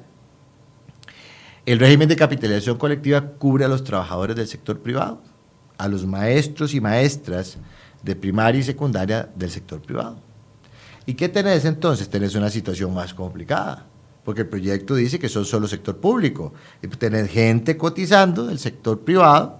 [1.66, 5.20] el régimen de capitalización colectiva cubre a los trabajadores del sector privado,
[5.76, 7.58] a los maestros y maestras
[8.02, 10.16] de primaria y secundaria del sector privado.
[11.06, 12.08] ¿Y qué tenés entonces?
[12.08, 13.84] Tenés una situación más complicada,
[14.24, 19.00] porque el proyecto dice que son solo sector público, y tenés gente cotizando del sector
[19.00, 19.58] privado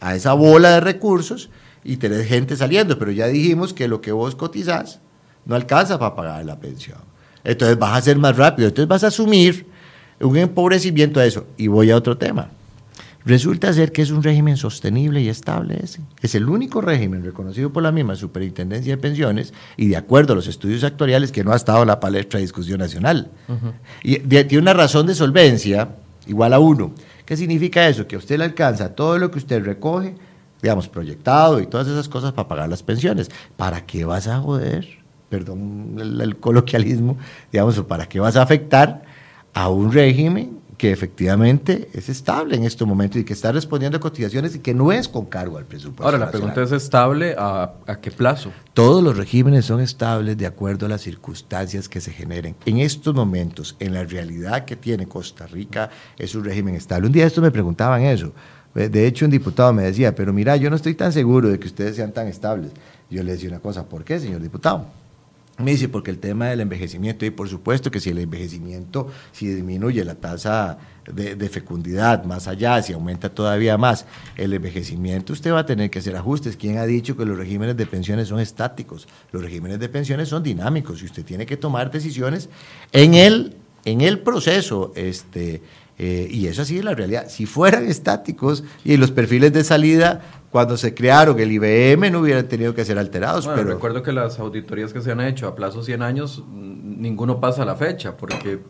[0.00, 1.48] a esa bola de recursos
[1.82, 5.00] y tenés gente saliendo, pero ya dijimos que lo que vos cotizás
[5.46, 6.98] no alcanza para pagar la pensión.
[7.44, 9.66] Entonces vas a ser más rápido, entonces vas a asumir
[10.20, 11.46] un empobrecimiento de eso.
[11.56, 12.50] Y voy a otro tema.
[13.26, 16.00] Resulta ser que es un régimen sostenible y estable ese.
[16.22, 20.36] Es el único régimen reconocido por la misma Superintendencia de Pensiones y de acuerdo a
[20.36, 23.32] los estudios actuariales que no ha estado en la palestra de discusión nacional.
[24.04, 25.88] Y tiene una razón de solvencia
[26.28, 26.92] igual a uno.
[27.24, 28.06] ¿Qué significa eso?
[28.06, 30.14] Que a usted le alcanza todo lo que usted recoge,
[30.62, 33.28] digamos, proyectado y todas esas cosas para pagar las pensiones.
[33.56, 34.86] ¿Para qué vas a joder?
[35.28, 37.18] Perdón el, coloquialismo,
[37.50, 39.02] digamos, ¿para qué vas a afectar
[39.56, 44.00] a un régimen que efectivamente es estable en estos momentos y que está respondiendo a
[44.00, 46.04] cotizaciones y que no es con cargo al presupuesto.
[46.04, 48.52] Ahora, la pregunta es estable a, a, qué plazo.
[48.74, 52.54] Todos los regímenes son estables de acuerdo a las circunstancias que se generen.
[52.66, 55.88] En estos momentos, en la realidad que tiene Costa Rica,
[56.18, 57.06] es un régimen estable.
[57.06, 58.34] Un día esto me preguntaban eso.
[58.74, 61.66] De hecho, un diputado me decía, pero mira, yo no estoy tan seguro de que
[61.66, 62.72] ustedes sean tan estables.
[63.08, 64.86] Yo le decía una cosa, ¿por qué, señor diputado?
[65.58, 69.48] Me dice, porque el tema del envejecimiento, y por supuesto que si el envejecimiento, si
[69.48, 70.76] disminuye la tasa
[71.10, 74.04] de, fecundidad más allá, si aumenta todavía más
[74.36, 76.58] el envejecimiento, usted va a tener que hacer ajustes.
[76.58, 79.08] ¿Quién ha dicho que los regímenes de pensiones son estáticos?
[79.32, 82.50] Los regímenes de pensiones son dinámicos y usted tiene que tomar decisiones
[82.92, 85.62] en el, en el proceso este,
[85.98, 87.28] eh, y eso así es la realidad.
[87.30, 90.22] Si fueran estáticos y los perfiles de salida,
[90.56, 93.46] cuando se crearon el IBM, no hubieran tenido que ser alterados.
[93.46, 97.66] pero recuerdo que las auditorías que se han hecho a plazo 100 años, ninguno pasa
[97.66, 98.60] la fecha, porque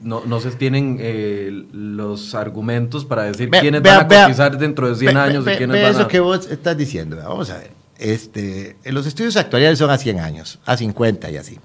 [0.00, 4.94] no, no se tienen eh, los argumentos para decir quiénes van a cotizar dentro de
[4.94, 7.18] 100 años y quiénes van eso que vos estás diciendo.
[7.18, 7.72] Vamos a ver.
[7.98, 11.58] Este, los estudios actuariales son a 100 años, a 50 y así.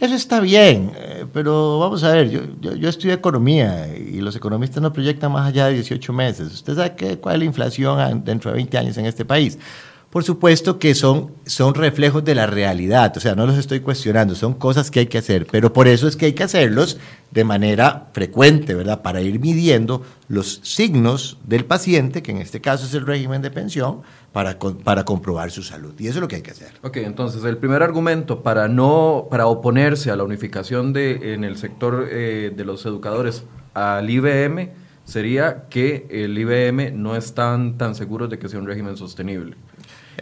[0.00, 4.82] Eso está bien, eh, pero vamos a ver, yo, yo, estudio economía y los economistas
[4.82, 6.52] no proyectan más allá de 18 meses.
[6.52, 9.56] ¿Usted sabe qué, cuál es la inflación dentro de 20 años en este país?
[10.14, 14.36] Por supuesto que son, son reflejos de la realidad, o sea, no los estoy cuestionando,
[14.36, 16.98] son cosas que hay que hacer, pero por eso es que hay que hacerlos
[17.32, 19.02] de manera frecuente, ¿verdad?
[19.02, 23.50] Para ir midiendo los signos del paciente, que en este caso es el régimen de
[23.50, 24.02] pensión,
[24.34, 25.94] para, para comprobar su salud.
[25.96, 26.72] Y eso es lo que hay que hacer.
[26.82, 31.56] Ok, entonces el primer argumento para, no, para oponerse a la unificación de, en el
[31.56, 33.44] sector eh, de los educadores
[33.74, 34.70] al IBM
[35.04, 39.56] sería que el IBM no están tan seguros de que sea un régimen sostenible.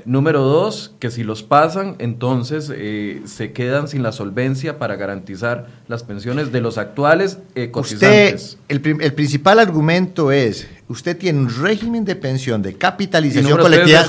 [0.04, 5.68] Número dos, que si los pasan, entonces eh, se quedan sin la solvencia para garantizar
[5.88, 8.58] las pensiones de los actuales eh, cotizantes.
[8.68, 14.04] el, principal argumento es, usted tiene un régimen de pensión de capitalización colectiva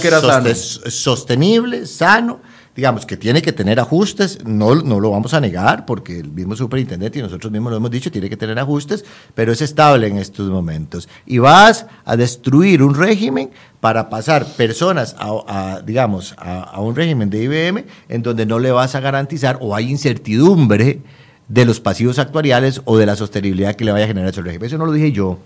[0.89, 2.41] sostenible, sano,
[2.75, 6.55] digamos, que tiene que tener ajustes, no, no lo vamos a negar, porque el mismo
[6.55, 9.05] superintendente y nosotros mismos lo hemos dicho, tiene que tener ajustes,
[9.35, 11.07] pero es estable en estos momentos.
[11.25, 17.43] Y vas a destruir un régimen para pasar personas a, digamos, a, un régimen de
[17.43, 21.01] IBM en donde no le vas a garantizar o hay incertidumbre
[21.47, 24.65] de los pasivos actuariales o de la sostenibilidad que le vaya a generar ese régimen.
[24.65, 25.37] Eso no lo dije yo,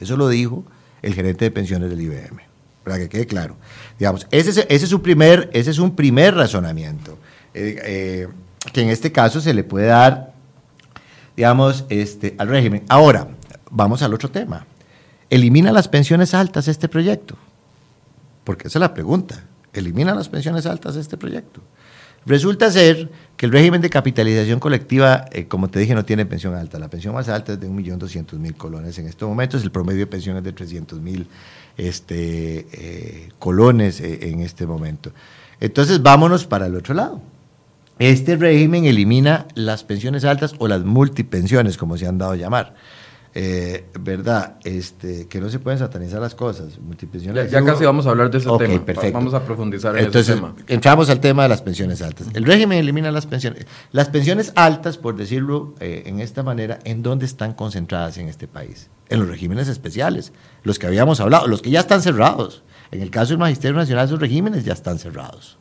[0.00, 0.64] eso lo dijo
[1.02, 2.48] el gerente de pensiones del IBM
[2.88, 3.56] para que quede claro.
[3.98, 7.18] Digamos, ese es, ese es, un, primer, ese es un primer razonamiento,
[7.52, 8.28] eh, eh,
[8.72, 10.32] que en este caso se le puede dar,
[11.36, 12.84] digamos, este, al régimen.
[12.88, 13.28] Ahora,
[13.70, 14.66] vamos al otro tema.
[15.30, 17.36] ¿Elimina las pensiones altas este proyecto?
[18.44, 19.44] Porque esa es la pregunta.
[19.72, 21.60] ¿Elimina las pensiones altas este proyecto?
[22.24, 26.54] Resulta ser que el régimen de capitalización colectiva, eh, como te dije, no tiene pensión
[26.54, 26.78] alta.
[26.78, 29.62] La pensión más alta es de 1.200.000 colones en estos momentos.
[29.62, 31.26] El promedio de pensión es de 300.000
[31.78, 35.12] este, eh, colones eh, en este momento.
[35.60, 37.22] Entonces, vámonos para el otro lado.
[37.98, 42.74] Este régimen elimina las pensiones altas o las multipensiones, como se han dado a llamar.
[43.34, 44.56] Eh, ¿verdad?
[44.64, 46.78] Este, que no se pueden satanizar las cosas.
[46.80, 47.50] Multipensiones.
[47.50, 48.84] Ya, casi vamos a hablar de ese tema.
[48.84, 49.12] Perfecto.
[49.12, 50.54] Vamos a profundizar en ese tema.
[50.66, 52.26] Entramos al tema de las pensiones altas.
[52.34, 53.66] El régimen elimina las pensiones.
[53.92, 58.88] Las pensiones altas, por decirlo en esta manera, ¿en dónde están concentradas en este país?
[59.08, 60.32] en los regímenes especiales,
[60.68, 62.62] los que habíamos hablado, los que ya están cerrados.
[62.90, 65.58] En el caso del Magisterio Nacional, esos regímenes ya están cerrados.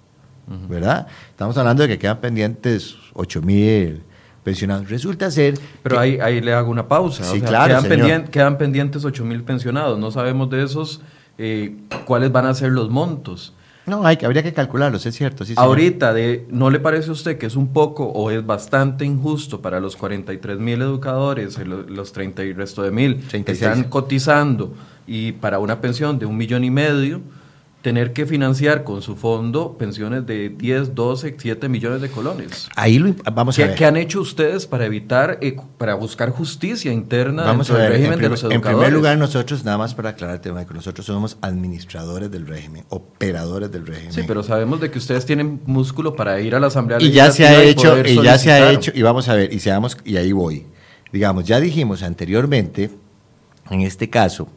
[0.70, 1.08] ¿verdad?
[1.30, 4.02] Estamos hablando de que quedan pendientes 8 mil
[4.44, 4.90] pensionados.
[4.90, 5.60] Resulta ser...
[5.84, 7.24] Pero ahí, ahí le hago una pausa.
[7.24, 10.00] Sí, claro, quedan, quedan pendientes 8 mil pensionados.
[10.00, 11.02] No sabemos de esos
[11.38, 13.54] eh, cuáles van a ser los montos.
[13.86, 15.46] No, hay, habría que calcularlos, es cierto.
[15.46, 19.06] Sí, Ahorita, de, ¿no le parece a usted que es un poco o es bastante
[19.06, 24.74] injusto para los 43 mil educadores, los 30 y resto de mil, que están cotizando
[25.08, 27.22] y para una pensión de un millón y medio?
[27.88, 32.68] tener que financiar con su fondo pensiones de 10, 12, 7 millones de colones.
[32.76, 33.78] Ahí lo, vamos a ¿Qué, ver.
[33.78, 38.28] ¿Qué han hecho ustedes para evitar, eh, para buscar justicia interna vamos del régimen de
[38.28, 38.56] los educadores?
[38.56, 42.46] En primer lugar, nosotros, nada más para aclarar el tema, que nosotros somos administradores del
[42.46, 44.12] régimen, operadores del régimen.
[44.12, 47.32] Sí, pero sabemos de que ustedes tienen músculo para ir a la Asamblea y ya
[47.32, 50.18] se ha hecho, y, ya se ha hecho, y vamos a ver, y seamos, y
[50.18, 50.66] ahí voy.
[51.14, 52.90] Digamos, ya dijimos anteriormente,
[53.70, 54.50] en este caso,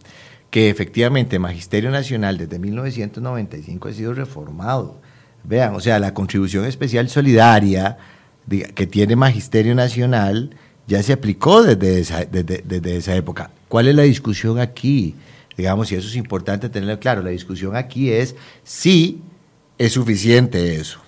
[0.50, 5.00] que efectivamente Magisterio Nacional desde 1995 ha sido reformado.
[5.44, 7.96] Vean, o sea, la contribución especial solidaria
[8.74, 10.50] que tiene Magisterio Nacional
[10.86, 13.50] ya se aplicó desde esa, desde, esa época.
[13.68, 15.14] ¿Cuál es la discusión aquí?
[15.56, 18.34] Digamos, y eso es importante tenerlo claro, la discusión aquí es
[18.64, 19.22] si
[19.78, 20.98] es suficiente eso.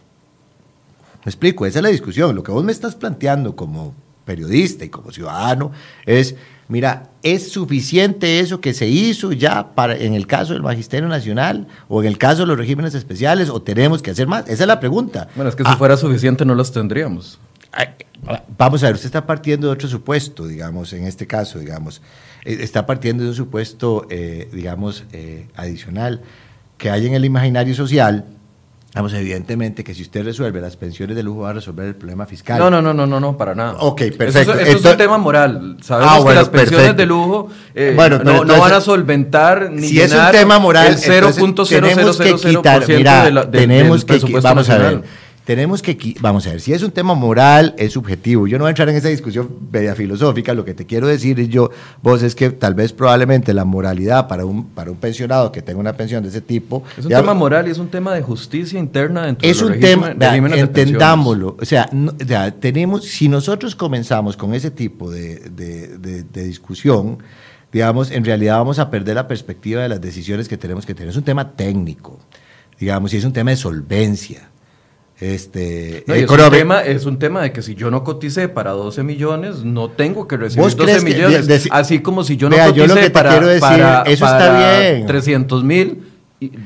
[1.25, 2.35] Me explico, esa es la discusión.
[2.35, 5.73] Lo que vos me estás planteando como periodista y como ciudadano
[6.07, 6.37] es
[6.73, 11.67] Mira, ¿es suficiente eso que se hizo ya para, en el caso del Magisterio Nacional
[11.87, 14.49] o en el caso de los regímenes especiales o tenemos que hacer más?
[14.49, 15.29] Esa es la pregunta.
[15.35, 15.77] Bueno, es que si ah.
[15.77, 17.39] fuera suficiente no los tendríamos.
[18.57, 22.01] Vamos a ver, usted está partiendo de otro supuesto, digamos, en este caso, digamos.
[22.43, 26.23] Eh, está partiendo de un supuesto, eh, digamos, eh, adicional
[26.79, 28.25] que hay en el imaginario social
[28.95, 32.27] Vamos, evidentemente que si usted resuelve las pensiones de lujo va a resolver el problema
[32.27, 32.59] fiscal.
[32.59, 33.77] No, no, no, no, no, no para nada.
[33.81, 34.53] Ok, perfecto.
[34.53, 35.79] Eso, es un tema moral.
[35.81, 40.13] Sabemos ah, que las pensiones de lujo eh, no, van a solventar ni si es
[40.13, 46.47] un tema moral, el 0.0000% de la, tenemos que, vamos a ver tenemos que, vamos
[46.47, 48.47] a ver, si es un tema moral, es subjetivo.
[48.47, 51.41] Yo no voy a entrar en esa discusión media filosófica, lo que te quiero decir
[51.41, 55.51] es yo, vos es que tal vez probablemente la moralidad para un, para un pensionado
[55.51, 56.85] que tenga una pensión de ese tipo...
[56.97, 60.13] Es un tema moral y es un tema de justicia interna dentro es un tema,
[60.13, 61.91] entendámoslo, o sea,
[62.61, 67.19] tenemos, si nosotros comenzamos con ese tipo de, de discusión,
[67.73, 71.09] digamos, en realidad vamos a perder la perspectiva de las decisiones que tenemos que tener.
[71.09, 72.21] Es un tema técnico,
[72.79, 74.51] digamos, y es un tema de solvencia.
[75.23, 79.05] Este, es, un tema, es un tema de que si yo no coticé para 12
[79.05, 81.69] millones, no tengo que recibir 12 millones.
[81.71, 85.07] así como si yo no coticé para, eso está bien.
[85.07, 86.03] 300 mil,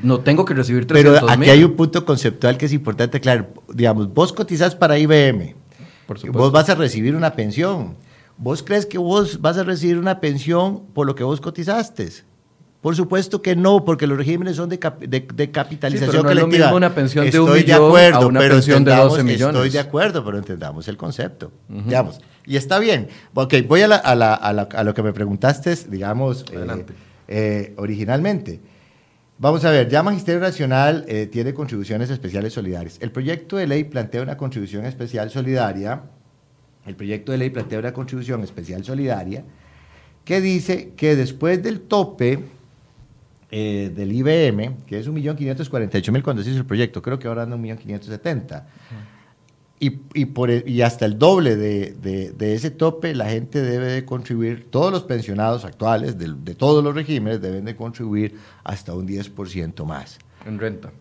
[0.01, 3.45] no tengo que recibir 300 Pero aquí hay un punto conceptual que es importante, claro.
[3.71, 5.53] Digamos, vos cotizás para IBM,
[6.31, 7.95] vos vas a recibir una pensión.
[8.37, 12.09] ¿Vos crees que vos vas a recibir una pensión por lo que vos cotizaste?
[12.87, 16.67] Por supuesto que no, porque los regímenes son de, de, capitalización sí, pero no colectiva.
[16.67, 19.55] Es una pensión de un millón de acuerdo, a una pensión de 12 millones.
[19.57, 21.51] Estoy de acuerdo, pero entendamos el concepto.
[21.67, 22.21] digamos.
[22.45, 23.09] Y está bien.
[23.33, 26.85] Ok, voy a, la, a, la, a, lo que me preguntaste, digamos, eh,
[27.27, 28.61] eh, originalmente.
[29.37, 32.99] Vamos a ver, ya Magisterio Nacional eh, tiene contribuciones especiales solidarias.
[33.01, 36.03] El proyecto de ley plantea una contribución especial solidaria.
[36.85, 39.43] El proyecto de ley plantea una contribución especial solidaria
[40.23, 42.55] que dice que después del tope
[43.49, 47.57] eh, del IBM, que es 1.548.000 cuando se hizo el proyecto, creo que ahora anda
[47.57, 48.63] 1.570.
[49.79, 51.91] Y, y, por, e, y hasta el doble de,
[52.35, 56.83] de, ese tope, la gente debe de contribuir, todos los pensionados actuales de, de todos
[56.83, 60.17] los regímenes deben de contribuir hasta un 10% más.
[60.45, 60.91] En renta.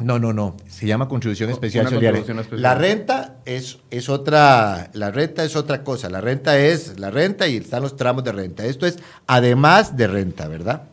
[0.00, 0.56] No, no, no.
[0.66, 2.24] Se llama contribución especial solidaria.
[2.52, 6.08] La renta es, es otra, la renta es otra cosa.
[6.08, 8.64] La renta es la renta y están los tramos de renta.
[8.64, 10.84] Esto es además de renta, ¿verdad?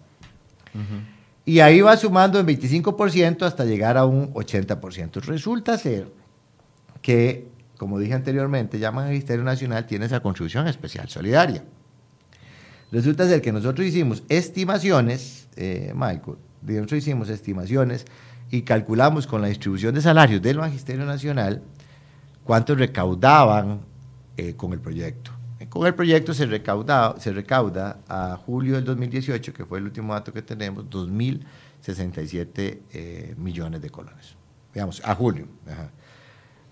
[1.46, 5.22] Y ahí va sumando en 25% hasta llegar a un 80%.
[5.22, 6.12] Resulta ser
[7.02, 11.64] que, como dije anteriormente, ya Ministerio Nacional tiene esa contribución especial solidaria.
[12.92, 18.06] Resulta ser que nosotros hicimos estimaciones, eh, Michael, nosotros hicimos estimaciones
[18.52, 21.62] y calculamos con la distribución de salarios del Magisterio Nacional
[22.44, 23.82] cuánto recaudaban
[24.38, 25.39] eh, con el proyecto.
[25.70, 30.34] Con el proyecto se, se recauda a julio del 2018, que fue el último dato
[30.34, 34.36] que tenemos, 2.067 eh, millones de colones.
[34.74, 35.48] Digamos, a julio.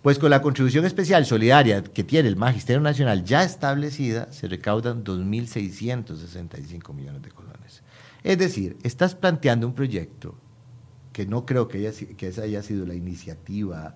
[0.01, 5.03] Pues con la contribución especial solidaria que tiene el Magisterio Nacional ya establecida, se recaudan
[5.03, 7.83] 2.665 millones de colones.
[8.23, 10.35] Es decir, estás planteando un proyecto
[11.13, 13.95] que no creo que, que esa haya sido la iniciativa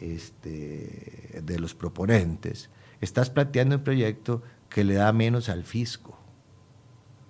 [0.00, 2.70] este, de los proponentes,
[3.00, 6.18] estás planteando un proyecto que le da menos al fisco.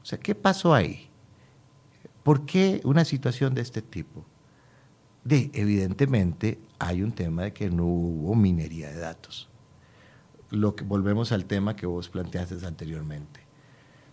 [0.02, 1.08] O sea, ¿qué pasó ahí?
[2.22, 4.24] ¿Por qué una situación de este tipo?
[5.24, 9.48] De, evidentemente hay un tema de que no hubo minería de datos.
[10.50, 13.40] Lo que, volvemos al tema que vos planteaste anteriormente.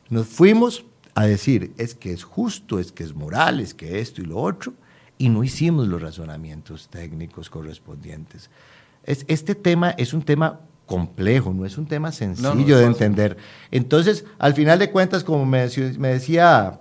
[0.09, 0.85] Nos fuimos
[1.15, 4.39] a decir, es que es justo, es que es moral, es que esto y lo
[4.39, 4.73] otro,
[5.17, 8.49] y no hicimos los razonamientos técnicos correspondientes.
[9.03, 13.37] Es, este tema es un tema complejo, no es un tema sencillo de entender.
[13.71, 16.79] Entonces, al final de cuentas, como me, decía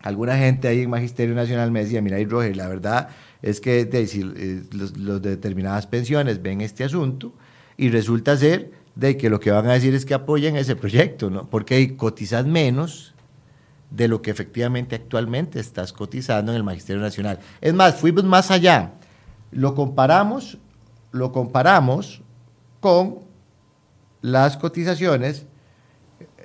[0.00, 3.08] alguna gente ahí en Magisterio Nacional, me decía, mira, y Roger, la verdad
[3.42, 7.34] es que eh, los, de determinadas pensiones ven este asunto
[7.76, 11.28] y resulta ser de que lo que van a decir es que apoyan ese proyecto,
[11.28, 11.50] ¿no?
[11.50, 13.14] porque cotizas menos
[13.90, 17.38] de lo que efectivamente actualmente estás cotizando en el Magisterio Nacional.
[17.60, 18.94] Es más, fuimos más allá.
[19.50, 20.58] Lo comparamos,
[21.12, 22.22] lo comparamos
[22.80, 23.20] con
[24.22, 25.46] las cotizaciones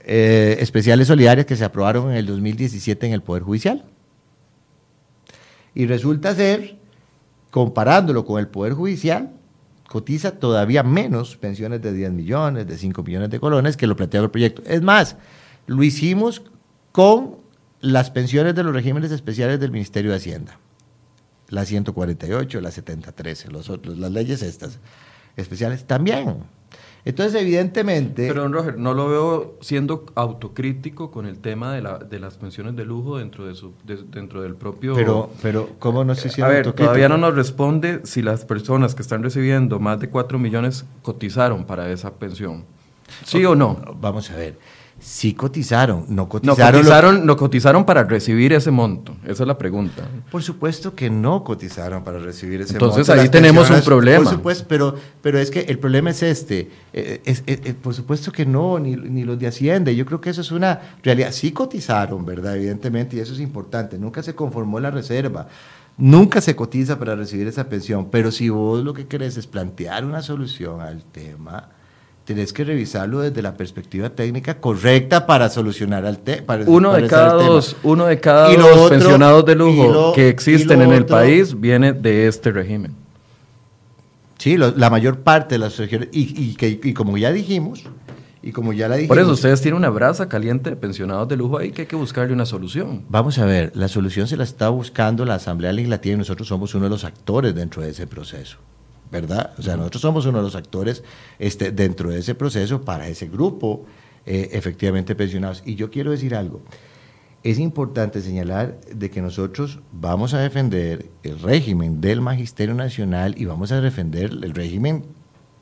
[0.03, 3.85] eh, especiales solidarias que se aprobaron en el 2017 en el Poder Judicial.
[5.73, 6.77] Y resulta ser,
[7.49, 9.31] comparándolo con el Poder Judicial,
[9.87, 14.25] cotiza todavía menos pensiones de 10 millones, de 5 millones de colones que lo planteaba
[14.25, 14.63] el proyecto.
[14.65, 15.17] Es más,
[15.67, 16.43] lo hicimos
[16.91, 17.37] con
[17.79, 20.59] las pensiones de los regímenes especiales del Ministerio de Hacienda,
[21.49, 24.79] la 148, la 7013, los otros, las leyes estas
[25.35, 26.37] especiales también.
[27.03, 28.27] Entonces, evidentemente...
[28.27, 32.37] Pero, don Roger, no lo veo siendo autocrítico con el tema de, la, de las
[32.37, 34.93] pensiones de lujo dentro, de su, dentro del propio...
[34.93, 39.01] Pero, pero ¿cómo no se A ver, todavía no nos responde si las personas que
[39.01, 42.65] están recibiendo más de 4 millones cotizaron para esa pensión.
[43.25, 43.81] ¿Sí o no?
[43.99, 44.57] Vamos a ver.
[45.01, 47.25] Sí cotizaron, no cotizaron.
[47.25, 49.15] No cotizaron, para recibir ese monto.
[49.23, 50.07] Esa es la pregunta.
[50.29, 52.85] Por supuesto que no cotizaron para recibir ese monto.
[52.85, 54.23] Entonces ahí tenemos un problema.
[54.23, 56.69] Por supuesto, pero, pero es que el problema es este.
[56.93, 57.41] Eh, es,
[57.81, 59.91] por supuesto que no, ni, ni, los de Hacienda.
[59.91, 61.31] Yo creo que eso es una realidad.
[61.31, 62.55] Sí cotizaron, ¿verdad?
[62.55, 63.97] Evidentemente, y eso es importante.
[63.97, 65.47] Nunca se conformó la reserva.
[65.97, 68.09] Nunca se cotiza para recibir esa pensión.
[68.11, 71.69] Pero si vos lo que querés es plantear una solución al tema
[72.33, 76.59] Tienes que revisarlo desde la perspectiva técnica correcta para solucionar el tema.
[76.65, 81.05] Uno, de cada dos, uno de cada dos pensionados de lujo que existen en el
[81.05, 82.95] país viene de este régimen.
[84.37, 87.83] Sí, la mayor parte de las regiones, y, y, como ya dijimos,
[88.41, 89.17] y como ya la dijimos...
[89.17, 91.97] Por eso ustedes tienen una brasa caliente de pensionados de lujo ahí que hay que
[91.97, 93.03] buscarle una solución.
[93.09, 96.73] Vamos a ver, la solución se la está buscando la Asamblea Legislativa y nosotros somos
[96.75, 98.57] uno de los actores dentro de ese proceso.
[99.11, 99.53] ¿Verdad?
[99.57, 101.03] O sea, nosotros somos uno de los actores
[101.37, 103.85] este, dentro de ese proceso para ese grupo
[104.25, 105.61] eh, efectivamente pensionados.
[105.65, 106.61] Y yo quiero decir algo.
[107.43, 113.45] Es importante señalar de que nosotros vamos a defender el régimen del Magisterio Nacional y
[113.45, 115.05] vamos a defender el régimen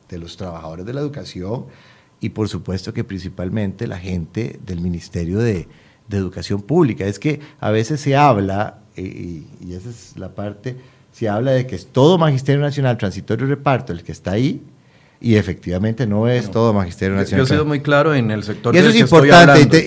[0.09, 1.65] de los trabajadores de la educación
[2.19, 5.67] y por supuesto que principalmente la gente del Ministerio de,
[6.11, 7.05] Educación Pública.
[7.05, 10.75] Es que a veces se habla, y esa es la parte
[11.11, 14.61] se habla de que es todo Magisterio Nacional Transitorio y Reparto el que está ahí,
[15.21, 17.45] y efectivamente no es todo Magisterio Nacional.
[17.45, 19.79] Yo he sido muy claro en el sector y eso es importante.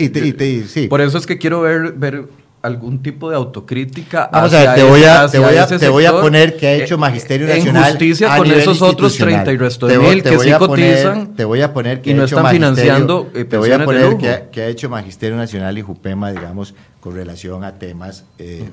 [0.44, 0.88] Y sí.
[0.88, 2.24] Por eso es que quiero ver, ver
[2.62, 4.28] algún tipo de autocrítica.
[4.32, 6.74] Vamos a ver, te voy a, te voy a, te voy a poner que ha
[6.74, 7.84] hecho Magisterio Nacional.
[7.84, 11.34] En justicia con esos otros 30 y resto de mil que sí cotizan.
[11.34, 13.30] te voy a poner que y no están financiando.
[13.34, 17.14] Eh, te voy a poner que, que, ha hecho Magisterio Nacional y Jupema, digamos, con
[17.14, 18.64] relación a temas eh,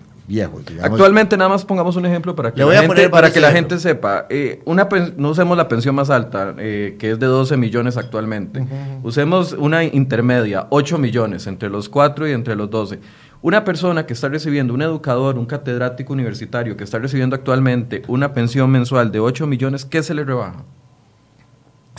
[0.82, 4.28] Actualmente nada más pongamos un ejemplo para que, la, gente, para que la gente sepa.
[4.30, 8.66] Eh, una no usemos la pensión más alta, eh, que es de 12 millones actualmente.
[9.04, 13.00] Usemos una intermedia, 8 millones, entre los 4 y entre los 12.
[13.42, 18.34] Una persona que está recibiendo, un educador, un catedrático universitario que está recibiendo actualmente una
[18.34, 20.66] pensión mensual de 8 millones, ¿qué se le rebaja?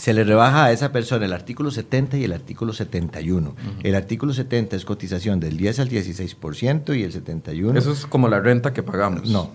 [0.01, 3.55] Se le rebaja a esa persona el artículo 70 y el artículo 71.
[3.83, 7.77] El artículo 70 es cotización del 10 al 16% y el 71...
[7.77, 9.29] Eso es como la renta que pagamos.
[9.29, 9.51] No,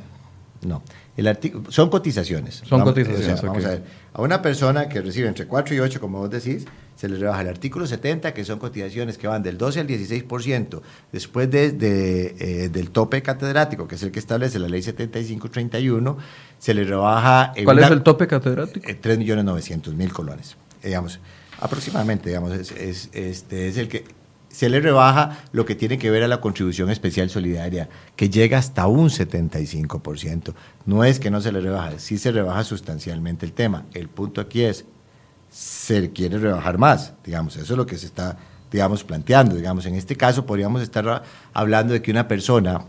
[0.62, 0.84] no.
[1.16, 1.38] El
[1.70, 2.62] son cotizaciones.
[2.66, 3.40] Son cotizaciones.
[3.42, 3.82] Vamos a ver.
[4.12, 7.42] A una persona que recibe entre 4 y 8, como vos decís, se le rebaja
[7.42, 10.80] el artículo 70, que son cotizaciones que van del 12 al 16%,
[11.12, 16.18] después de, eh, del tope catedrático, que es el que establece la ley 7531,
[16.58, 17.52] se le rebaja...
[17.64, 18.86] ¿Cuál es el tope catedrático?
[18.86, 21.20] 3.900.000 eh, colones, digamos,
[21.60, 24.04] aproximadamente, digamos, es, este, es el que
[24.56, 28.56] se le rebaja lo que tiene que ver a la contribución especial solidaria, que llega
[28.56, 30.54] hasta un 75%.
[30.86, 33.84] No es que no se le rebaja, sí se rebaja sustancialmente el tema.
[33.92, 34.86] El punto aquí es,
[35.50, 38.38] se quiere rebajar más, digamos, eso es lo que se está,
[38.72, 42.80] digamos, planteando, digamos, en este caso podríamos estar hablando de que una persona,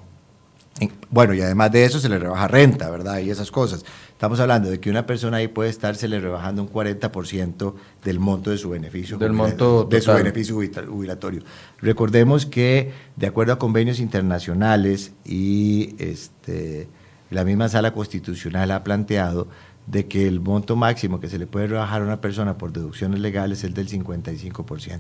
[1.10, 3.20] bueno, y además de eso se le rebaja renta, ¿verdad?
[3.20, 3.84] Y esas cosas.
[4.12, 7.74] Estamos hablando de que una persona ahí puede estarse le rebajando un 40%
[8.04, 9.18] del monto de su beneficio.
[9.18, 11.44] Del monto De su beneficio jubilatorio.
[11.80, 16.88] Recordemos que, de acuerdo a convenios internacionales y este
[17.30, 19.48] la misma sala constitucional ha planteado
[19.88, 23.22] de que el monto máximo que se le puede rebajar a una persona por deducciones
[23.22, 25.00] legales es el del 55%.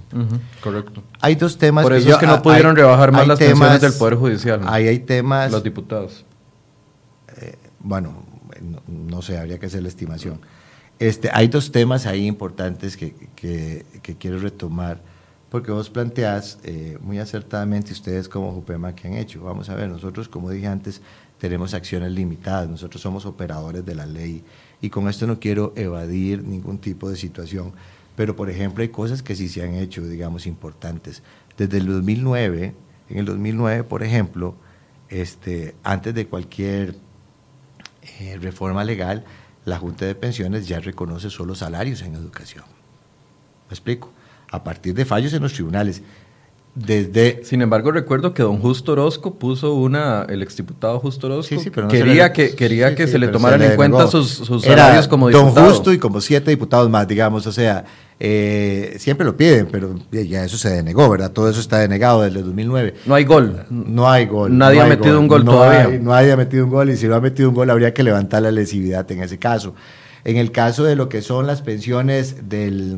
[0.61, 1.03] correcto.
[1.19, 1.83] Hay dos temas.
[1.83, 4.61] Por eso es que no pudieron rebajar más las pensiones del Poder Judicial.
[4.65, 5.51] Ahí hay temas.
[5.51, 6.25] Los diputados.
[7.41, 8.23] Eh, bueno,
[8.87, 10.39] no, sé, habría que hacer la estimación.
[10.99, 13.13] Este, hay dos temas ahí importantes que,
[14.17, 15.01] quiero retomar,
[15.49, 19.43] porque vos planteás eh, muy acertadamente, ustedes como Jupema, que han hecho?
[19.43, 21.01] Vamos a ver, nosotros, como dije antes,
[21.37, 24.43] tenemos acciones limitadas, nosotros somos operadores de la ley
[24.81, 27.73] y con esto no quiero evadir ningún tipo de situación,
[28.15, 31.23] pero por ejemplo hay cosas que sí se han hecho, digamos, importantes.
[31.57, 32.75] Desde el 2009,
[33.09, 34.55] en el 2009, por ejemplo,
[35.09, 36.95] este, antes de cualquier
[38.19, 39.25] eh, reforma legal,
[39.65, 42.63] la Junta de Pensiones ya reconoce solo salarios en educación.
[43.69, 44.11] ¿Me explico?
[44.49, 46.01] A partir de fallos en los tribunales.
[46.79, 51.55] Desde, Sin embargo, recuerdo que don Justo Orozco puso una, el exdiputado Justo Orozco,
[51.89, 55.55] quería que, quería que se le tomaran en cuenta sus, sus salarios como diputado.
[55.55, 57.83] Don Justo y como siete diputados más, digamos, o sea,
[58.19, 61.31] eh, siempre lo piden, pero ya eso se denegó, ¿verdad?
[61.31, 62.93] Todo eso está denegado desde el 2009.
[63.07, 63.65] No hay gol.
[63.71, 64.55] No hay gol.
[64.55, 65.99] Nadie ha metido un gol todavía.
[65.99, 68.43] nadie ha metido un gol y si no ha metido un gol habría que levantar
[68.43, 69.73] la lesividad en ese caso.
[70.23, 72.97] En el caso de lo que son las pensiones del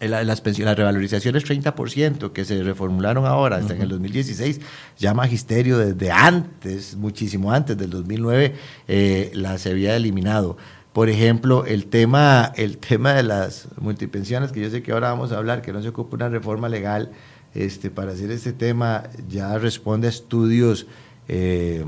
[0.00, 4.60] las, pensiones, las revalorizaciones 30% que se reformularon ahora, hasta en el 2016,
[4.98, 8.54] ya Magisterio desde antes, muchísimo antes del 2009,
[8.88, 10.56] eh, las había eliminado.
[10.92, 15.32] Por ejemplo, el tema, el tema de las multipensiones, que yo sé que ahora vamos
[15.32, 17.10] a hablar, que no se ocupa una reforma legal
[17.54, 20.86] este, para hacer este tema, ya responde a estudios
[21.28, 21.84] eh,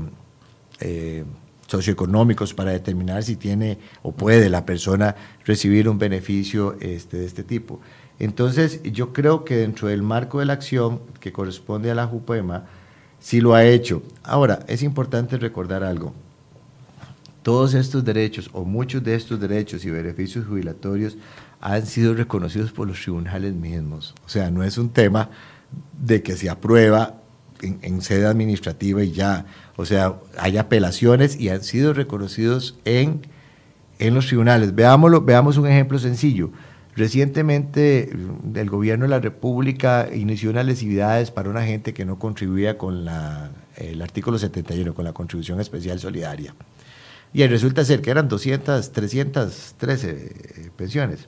[0.79, 1.23] eh,
[1.67, 5.15] socioeconómicos para determinar si tiene o puede la persona
[5.45, 7.79] recibir un beneficio este, de este tipo.
[8.19, 12.65] Entonces, yo creo que dentro del marco de la acción que corresponde a la JUPEMA,
[13.19, 14.01] sí lo ha hecho.
[14.23, 16.13] Ahora, es importante recordar algo.
[17.43, 21.15] Todos estos derechos, o muchos de estos derechos y beneficios jubilatorios,
[21.61, 24.13] han sido reconocidos por los tribunales mismos.
[24.25, 25.29] O sea, no es un tema
[25.99, 27.21] de que se aprueba
[27.61, 29.45] en, sede administrativa y ya.
[29.77, 33.21] O sea, hay apelaciones y han sido reconocidos en,
[33.99, 34.75] en los tribunales.
[34.75, 36.51] Veámoslo, veamos un ejemplo sencillo.
[36.95, 38.09] Recientemente
[38.55, 43.05] el gobierno de la República inició unas lesividades para una gente que no contribuía con
[43.05, 46.55] la, el artículo 71, con la contribución especial solidaria.
[47.33, 51.27] Y resulta ser que eran 200, 313 eh, pensiones.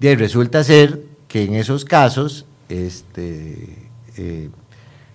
[0.00, 4.48] Y resulta ser que en esos casos este, eh,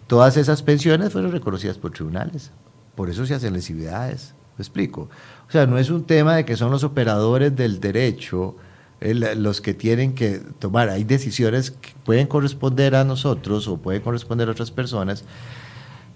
[0.08, 2.52] todas esas pensiones fueron reconocidas por tribunales.
[2.96, 4.34] Por eso se hacen lesividades.
[4.58, 5.10] ¿Me explico?
[5.48, 8.56] O sea, no es un tema de que son los operadores del derecho
[9.00, 10.90] los que tienen que tomar.
[10.90, 15.24] Hay decisiones que pueden corresponder a nosotros o pueden corresponder a otras personas,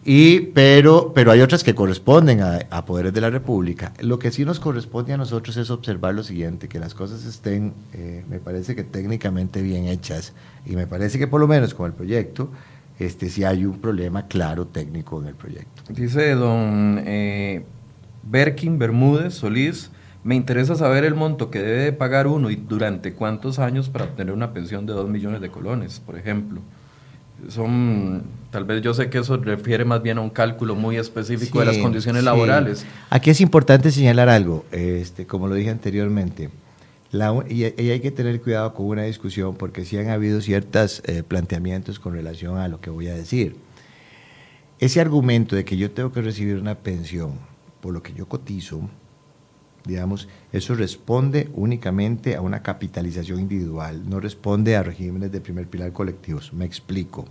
[0.03, 3.93] y, pero, pero hay otras que corresponden a, poderes de la República.
[3.99, 7.73] Lo que sí nos corresponde a nosotros es observar lo siguiente, que las cosas estén,
[7.93, 10.33] eh, me parece que técnicamente bien hechas,
[10.65, 12.49] y me parece que por lo menos con el proyecto,
[13.05, 15.83] este, sí hay un problema claro técnico en el proyecto.
[15.89, 17.63] Dice don eh,
[18.23, 19.91] Berkin Bermúdez Solís,
[20.23, 24.33] me interesa saber el monto que debe pagar uno y durante cuántos años para obtener
[24.33, 26.61] una pensión de 2 millones de colones, por ejemplo.
[27.49, 28.21] Son,
[28.51, 31.65] tal vez yo sé que eso refiere más bien a un cálculo muy específico de
[31.65, 32.85] las condiciones laborales.
[33.09, 36.51] Aquí es importante señalar algo, este, como lo dije anteriormente,
[37.49, 41.99] y, hay que tener cuidado con una discusión porque sí han habido ciertos eh, planteamientos
[41.99, 43.55] con relación a lo que voy a decir.
[44.79, 47.33] Ese argumento de que yo tengo que recibir una pensión
[47.81, 48.89] por lo que yo cotizo,
[49.85, 55.91] digamos, eso responde únicamente a una capitalización individual, no responde a regímenes de primer pilar
[55.91, 56.53] colectivos.
[56.53, 57.25] Me explico.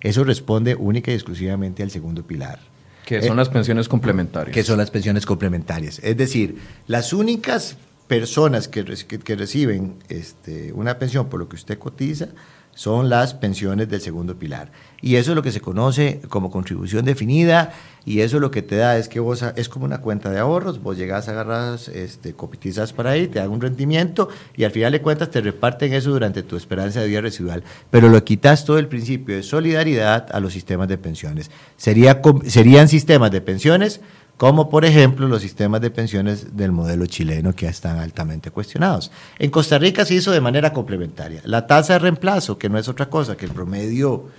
[0.00, 2.58] Eso responde única y exclusivamente al segundo pilar.
[3.06, 4.54] Que son las pensiones complementarias.
[4.54, 6.00] Que son las pensiones complementarias.
[6.02, 7.76] Es decir, las únicas
[8.10, 12.26] personas que, que, reciben este, una pensión por lo que usted cotiza
[12.74, 14.72] son las pensiones del segundo pilar.
[15.00, 17.72] Y eso es lo que se conoce como contribución definida
[18.04, 20.82] y eso lo que te da es que vos es como una cuenta de ahorros,
[20.82, 25.02] vos llegas, agarras, este, copitizas para ahí, te dan un rendimiento y al final de
[25.02, 28.88] cuentas te reparten eso durante tu esperanza de vida residual, pero lo quitas todo el
[28.88, 31.48] principio de solidaridad a los sistemas de pensiones.
[31.76, 34.00] Sería, serían sistemas de pensiones
[34.40, 39.12] como por ejemplo los sistemas de pensiones del modelo chileno que están altamente cuestionados.
[39.38, 41.42] En Costa Rica se hizo de manera complementaria.
[41.44, 44.30] La tasa de reemplazo, que no es otra cosa que el promedio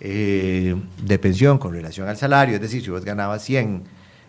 [0.00, 3.82] eh, de pensión con relación al salario, es decir, si vos ganabas 100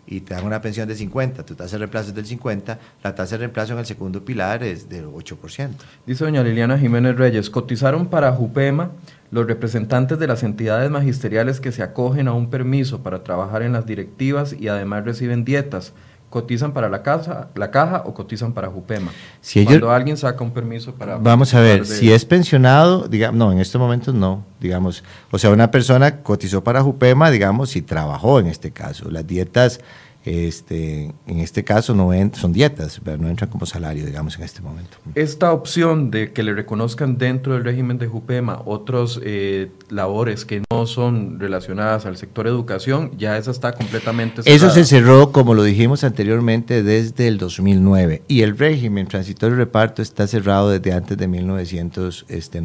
[0.08, 3.16] y te dan una pensión de 50, tu tasa de reemplazo es del 50, la
[3.16, 5.70] tasa de reemplazo en el segundo pilar es del 8%.
[6.06, 8.92] Dice doña Liliana Jiménez Reyes, cotizaron para Jupema
[9.34, 13.74] los representantes de las entidades magisteriales que se acogen a un permiso para trabajar en
[13.74, 15.94] las directivas y además reciben dietas
[16.30, 19.12] cotizan para la casa, la caja o cotizan para Jupema.
[19.40, 21.18] Si Cuando alguien saca un permiso para...
[21.18, 25.52] Vamos a ver, si es pensionado, digamos, no, en este momento no, digamos, o sea,
[25.52, 29.12] una persona cotizó para Jupema, digamos, y trabajó en este caso.
[29.12, 29.80] Las dietas
[30.26, 34.62] este, en este caso no son dietas, pero no entran como salario, digamos, en este
[34.62, 34.98] momento.
[35.16, 40.62] Esta opción de que le reconozcan dentro del régimen de JUPEMA otros eh, labores que
[40.72, 44.56] no son relacionadas al sector educación, ya esa está completamente cerrada.
[44.56, 50.02] Eso se cerró, como lo dijimos anteriormente, desde el 2009 y el régimen transitorio reparto
[50.02, 52.30] está cerrado desde antes de 1992.
[52.30, 52.62] Este,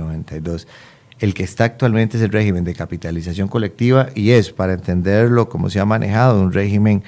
[1.21, 5.69] el que está actualmente es el régimen de capitalización colectiva y es, para entenderlo, como
[5.69, 7.03] se ha manejado, un régimen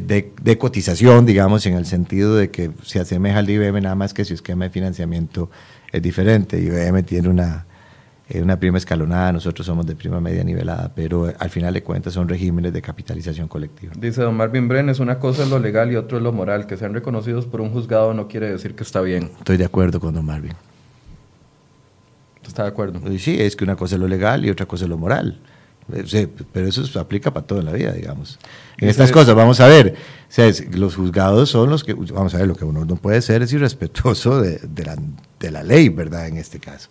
[0.00, 4.24] de, cotización, digamos, en el sentido de que se asemeja al IBM, nada más que
[4.24, 5.50] su esquema de financiamiento
[5.92, 6.60] es diferente.
[6.60, 7.66] IBM tiene una,
[8.28, 12.12] eh, una prima escalonada, nosotros somos de prima media nivelada, pero al final de cuentas
[12.12, 13.92] son regímenes de capitalización colectiva.
[13.96, 16.66] Dice don Marvin Brenes, una cosa es lo legal y otro es lo moral.
[16.66, 19.30] Que sean reconocidos por un juzgado no quiere decir que está bien.
[19.38, 20.54] Estoy de acuerdo con don Marvin.
[22.46, 23.00] ¿Está de acuerdo?
[23.18, 25.38] Sí, es que una cosa es lo legal y otra cosa es lo moral.
[26.06, 28.38] Sí, pero eso se aplica para todo en la vida, digamos.
[28.78, 29.94] En estas cosas, vamos a ver,
[30.72, 33.52] los juzgados son los que, vamos a ver, lo que uno no puede ser es
[33.52, 34.60] irrespetuoso de,
[35.50, 36.26] la, ley, ¿verdad?
[36.26, 36.88] En este caso.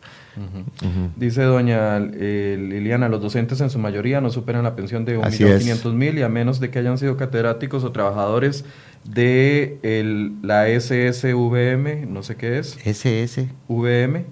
[1.15, 6.19] Dice doña eh, Liliana, los docentes en su mayoría no superan la pensión de 1.500.000
[6.19, 8.65] y a menos de que hayan sido catedráticos o trabajadores
[9.03, 12.77] de el, la SSVM, no sé qué es.
[12.83, 14.25] SSVM.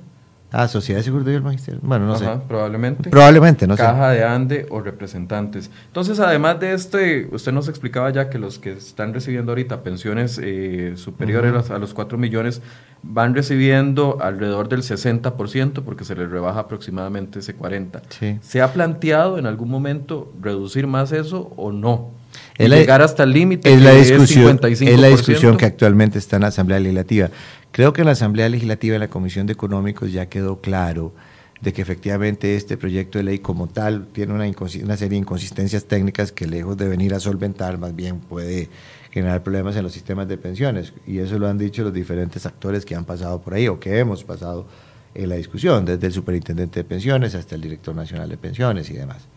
[0.51, 1.79] Ah, Sociedad de Seguridad del Magisterio.
[1.81, 2.27] Bueno, no sé.
[2.47, 3.09] Probablemente.
[3.09, 3.83] Probablemente, no sé.
[3.83, 5.71] Caja de Ande o representantes.
[5.87, 10.39] Entonces, además de este, usted nos explicaba ya que los que están recibiendo ahorita pensiones
[10.43, 12.61] eh, superiores a los 4 millones
[13.01, 18.01] van recibiendo alrededor del 60% porque se les rebaja aproximadamente ese 40%.
[18.09, 18.37] Sí.
[18.41, 22.20] ¿Se ha planteado en algún momento reducir más eso o no?
[22.57, 26.47] Llegar hasta el límite es la discusión es la discusión que actualmente está en la
[26.49, 27.29] Asamblea Legislativa
[27.71, 31.13] Creo que en la Asamblea Legislativa y la Comisión de Económicos ya quedó claro
[31.61, 35.85] de que efectivamente este proyecto de ley como tal tiene una, una, serie de inconsistencias
[35.85, 38.67] técnicas que lejos de venir a solventar, más bien puede
[39.11, 40.91] generar problemas en los sistemas de pensiones.
[41.07, 43.99] Y eso lo han dicho los diferentes actores que han pasado por ahí o que
[43.99, 44.67] hemos pasado
[45.13, 48.93] en la discusión, desde el superintendente de pensiones hasta el director nacional de pensiones y
[48.93, 49.27] demás,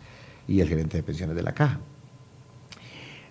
[0.48, 1.78] y el gerente de pensiones de la caja.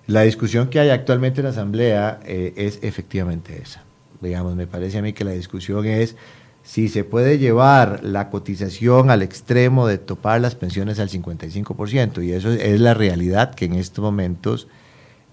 [0.07, 3.83] La discusión que hay actualmente en la Asamblea eh, es efectivamente esa.
[4.21, 6.15] Digamos, me parece a mí que la discusión es
[6.63, 12.31] si se puede llevar la cotización al extremo de topar las pensiones al 55%, y
[12.31, 14.67] eso es la realidad que en estos momentos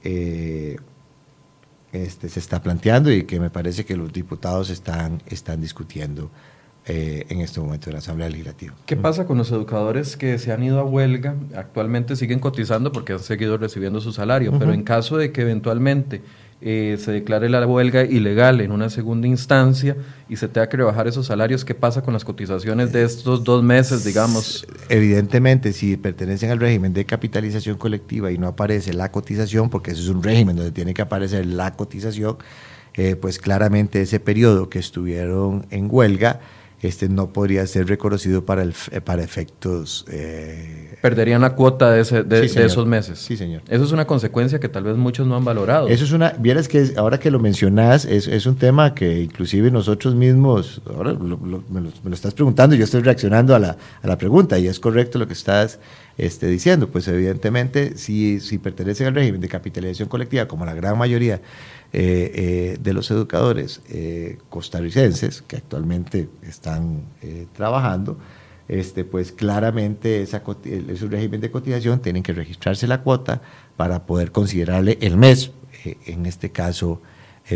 [0.02, 0.76] eh,
[1.92, 6.30] este, se está planteando y que me parece que los diputados están, están discutiendo
[6.92, 8.74] eh, en este momento en la Asamblea Legislativa.
[8.84, 11.36] ¿Qué pasa con los educadores que se han ido a huelga?
[11.54, 16.20] Actualmente siguen cotizando porque han seguido recibiendo su salario, pero en caso de que eventualmente
[16.62, 19.96] eh, se declare la huelga ilegal en una segunda instancia
[20.28, 23.62] y se tenga que rebajar esos salarios, ¿qué pasa con las cotizaciones de estos dos
[23.62, 24.66] meses, digamos?
[24.88, 30.02] Evidentemente, si pertenecen al régimen de capitalización colectiva y no aparece la cotización, porque eso
[30.02, 32.36] es un régimen donde tiene que aparecer la cotización,
[32.94, 36.40] eh, pues claramente ese periodo que estuvieron en huelga,
[36.82, 40.04] este no podría ser reconocido para, el, eh, para efectos...
[40.10, 43.18] Eh, Perderían la cuota de, ese, de, esos meses.
[43.18, 43.62] Sí, señor.
[43.68, 45.88] Eso es una consecuencia que tal vez muchos no han valorado.
[45.88, 46.34] Eso es una...
[46.38, 51.14] Vieras que ahora que lo mencionás, es, es un tema que inclusive nosotros mismos, ahora
[51.14, 54.58] me, lo, me, lo, estás preguntando y yo estoy reaccionando a la, a la pregunta
[54.58, 55.78] y es correcto lo que estás
[56.18, 56.88] este, diciendo.
[56.88, 61.40] Pues evidentemente, si, si pertenecen al régimen de capitalización colectiva, como la gran mayoría
[61.92, 67.04] eh, eh, de los educadores eh, costarricenses que actualmente están
[67.52, 68.18] trabajando,
[68.70, 70.42] este, pues claramente esa,
[70.96, 73.42] su régimen de cotización tienen que registrarse la cuota
[73.76, 75.52] para poder considerarle el mes,
[75.84, 77.00] en este caso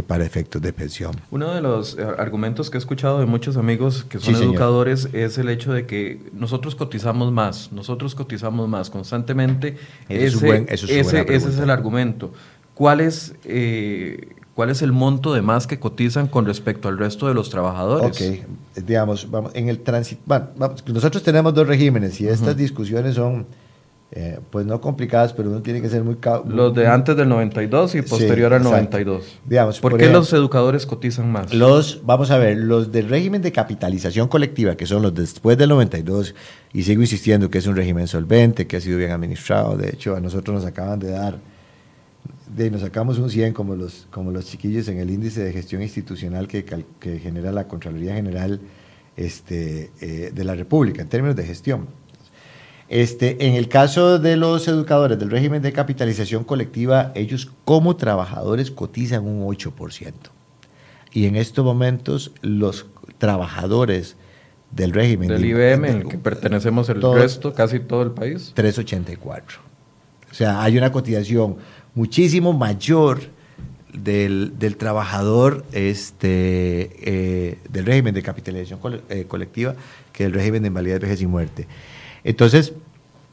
[0.09, 1.15] para efectos de pensión.
[1.31, 5.49] Uno de los argumentos que he escuchado de muchos amigos que son educadores es el
[5.49, 9.77] hecho de que nosotros cotizamos más, nosotros cotizamos más constantemente.
[10.09, 12.33] ese, ese es el argumento.
[12.75, 17.29] ¿cuál es, eh, ¿cuál es el monto de más que cotizan con respecto al resto
[17.29, 18.21] de los trabajadores?
[18.21, 20.23] Ok, digamos, vamos, en el tránsito,
[20.87, 23.47] nosotros tenemos dos regímenes y estas discusiones son,
[24.13, 26.17] eh, pues no complicadas, pero uno tiene que ser muy...
[26.47, 29.41] Los de antes del 92 y posterior al 92.
[29.45, 31.53] Digamos, ¿Por, qué los educadores cotizan más?
[31.53, 35.71] Los, vamos a ver, los del régimen de capitalización colectiva, que son los después del
[35.71, 36.35] 92,
[36.73, 40.15] y sigo insistiendo que es un régimen solvente, que ha sido bien administrado, de hecho
[40.15, 41.39] a nosotros nos acaban de dar
[42.55, 45.83] de, nos sacamos un 100 como los, como los chiquillos en el índice de gestión
[45.83, 48.61] institucional que, que genera la Contraloría General
[49.17, 51.87] este, eh, de la República en términos de gestión.
[52.89, 58.71] Este, en el caso de los educadores del régimen de capitalización colectiva, ellos como trabajadores
[58.71, 60.13] cotizan un 8%.
[61.13, 62.87] Y en estos momentos los
[63.19, 64.17] trabajadores
[64.71, 65.29] del régimen...
[65.29, 68.53] Del IBM, en el que pertenecemos el resto, casi todo el país.
[68.55, 69.43] 3.84.
[70.31, 71.57] O sea, hay una cotización
[71.95, 73.21] muchísimo mayor
[73.93, 79.75] del, trabajador este, eh, del régimen de capitalización eh, colectiva
[80.13, 81.67] que el régimen de invalidez, vejez y muerte.
[82.25, 82.73] Entonces,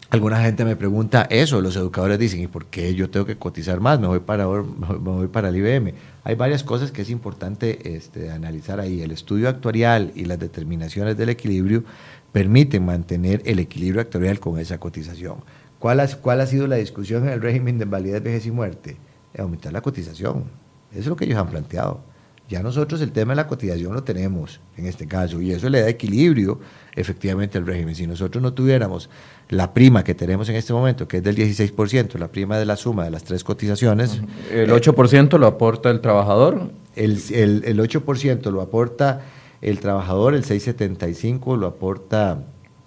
[0.10, 3.80] alguna gente me pregunta eso, los educadores dicen, ¿y por qué yo tengo que cotizar
[3.80, 4.00] más?
[4.00, 5.94] Me voy para, me voy para el IBM.
[6.24, 9.02] Hay varias cosas que es importante este, analizar ahí.
[9.02, 11.84] El estudio actuarial y las determinaciones del equilibrio
[12.32, 15.38] permiten mantener el equilibrio actuarial con esa cotización.
[15.82, 18.98] ¿Cuál ha, cuál ha sido la discusión en el régimen de invalidez, vejez y muerte?
[19.36, 20.44] Aumentar la cotización.
[20.92, 22.02] Eso es lo que ellos han planteado.
[22.48, 25.82] Ya nosotros el tema de la cotización lo tenemos en este caso y eso le
[25.82, 26.60] da equilibrio
[26.96, 27.96] efectivamente al régimen.
[27.96, 29.10] Si nosotros no tuviéramos
[29.50, 32.76] la prima que tenemos en este momento, que es del 16%, la prima de la
[32.76, 34.22] suma de las tres cotizaciones.
[34.52, 36.70] ¿El 8% lo aporta el trabajador?
[36.96, 39.22] El, el, el 8% lo aporta
[39.62, 42.44] el trabajador, el 6,75% lo aporta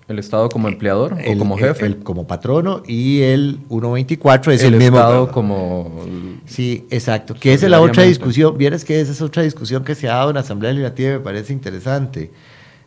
[0.06, 1.86] ¿El Estado como empleador o como jefe?
[1.86, 4.98] El, como patrono y el 1.24 es el, el, mismo.
[4.98, 6.04] Estado como...
[6.44, 7.34] Sí, exacto.
[7.34, 8.58] Que esa es la otra discusión.
[8.58, 11.20] Vieras que esa es otra discusión que se ha dado en la Asamblea Legislativa me
[11.20, 12.30] parece interesante.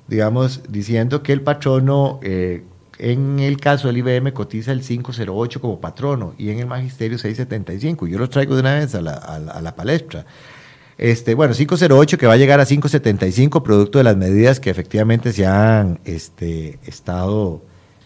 [0.07, 2.63] Digamos, diciendo que el patrono, eh,
[2.99, 8.05] en el caso del IBM, cotiza el 508 como patrono y en el magisterio 675.
[8.05, 10.27] Yo lo traigo de una vez a la, a la palestra.
[10.97, 15.31] Este, bueno, 508 que va a llegar a 575 producto de las medidas que efectivamente
[15.31, 17.61] se han este, estado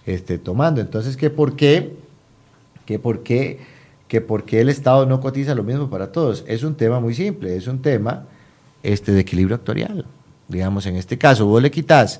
[0.06, 0.82] este, tomando.
[0.82, 1.96] Entonces, ¿qué por qué?
[2.86, 3.60] ¿Qué por qué?
[4.10, 6.44] ¿Que por qué el Estado no cotiza lo mismo para todos?
[6.48, 8.26] Es un tema muy simple, es un tema
[8.84, 10.06] este, de equilibrio actuarial.
[10.50, 12.20] Digamos, en este caso, vos le quitas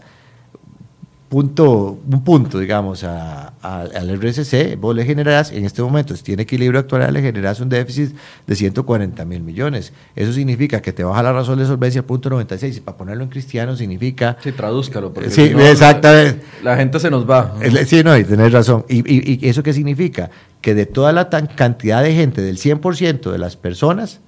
[1.32, 6.82] punto, un punto, digamos, al RSC, vos le generás, en este momento, si tiene equilibrio
[6.82, 8.14] actual, le generás un déficit
[8.46, 9.94] de 140 mil millones.
[10.14, 13.24] Eso significa que te baja la razón de solvencia al punto 96, y para ponerlo
[13.24, 14.36] en cristiano significa...
[14.44, 15.14] Sí, tradúzcalo.
[15.14, 16.44] Porque sí, exactamente.
[16.64, 17.56] La, gente se nos va.
[17.86, 18.84] Sí, no, y tenés razón.
[18.90, 20.32] ¿Y, y, eso qué significa?
[20.60, 24.20] Que de toda la cantidad de gente, del 100% de las personas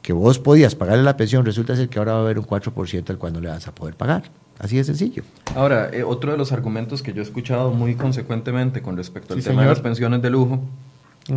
[0.00, 3.10] que vos podías pagarle la pensión, resulta ser que ahora va a haber un 4%
[3.10, 4.22] al cual no le vas a poder pagar.
[4.58, 5.22] Así de sencillo.
[5.56, 9.42] Ahora, eh, otro de los argumentos que yo he escuchado muy consecuentemente con respecto al
[9.42, 10.60] tema de las pensiones de lujo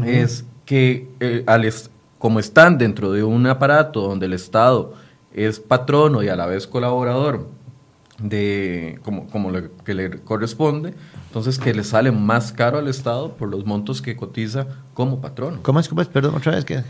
[0.06, 1.72] es que eh, al
[2.20, 4.94] como están dentro de un aparato donde el Estado
[5.34, 7.48] es patrono y a la vez colaborador
[8.20, 10.94] de como, como le, que le corresponde,
[11.28, 15.60] entonces que le sale más caro al Estado por los montos que cotiza como patrono.
[15.62, 15.90] ¿Cómo es?
[15.90, 16.08] ¿Cómo es?
[16.08, 16.84] Perdón, otra vez que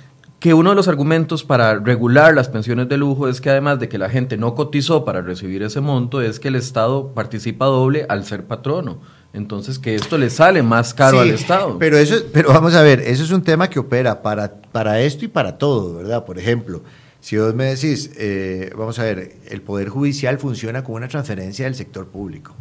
[0.45, 3.89] que uno de los argumentos para regular las pensiones de lujo es que además de
[3.89, 8.05] que la gente no cotizó para recibir ese monto, es que el Estado participa doble
[8.09, 9.01] al ser patrono.
[9.33, 11.79] Entonces, que esto le sale más caro al Estado.
[11.79, 15.25] Pero, eso, pero vamos a ver, eso es un tema que opera para, para esto
[15.25, 16.23] y para todo, ¿verdad?
[16.25, 16.83] Por ejemplo,
[17.21, 21.65] si vos me decís, eh, vamos a ver, el Poder Judicial funciona como una transferencia
[21.65, 22.55] del sector público.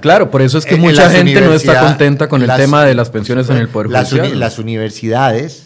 [0.00, 3.08] claro, por eso es que mucha gente no está contenta con el tema de las
[3.08, 4.40] pensiones en el Poder Judicial.
[4.40, 5.65] las universidades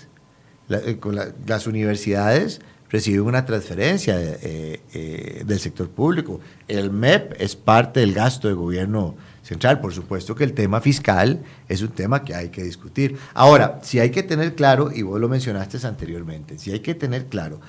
[0.71, 0.99] eh,
[1.47, 2.61] las universidades
[2.91, 6.41] reciben una transferencia eh, eh, del sector público.
[6.68, 9.81] El MEP es parte del gasto de gobierno central.
[9.81, 13.16] Por supuesto que el tema fiscal es un tema que hay que discutir.
[13.33, 17.27] Ahora, si hay que tener claro, y vos lo mencionaste anteriormente, si hay que tener
[17.27, 17.61] claro,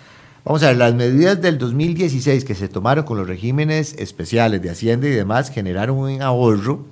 [0.43, 4.72] vamos a ver, las medidas del 2016 que se tomaron con los regímenes especiales de
[4.72, 6.86] Hacienda y demás generaron un ahorro,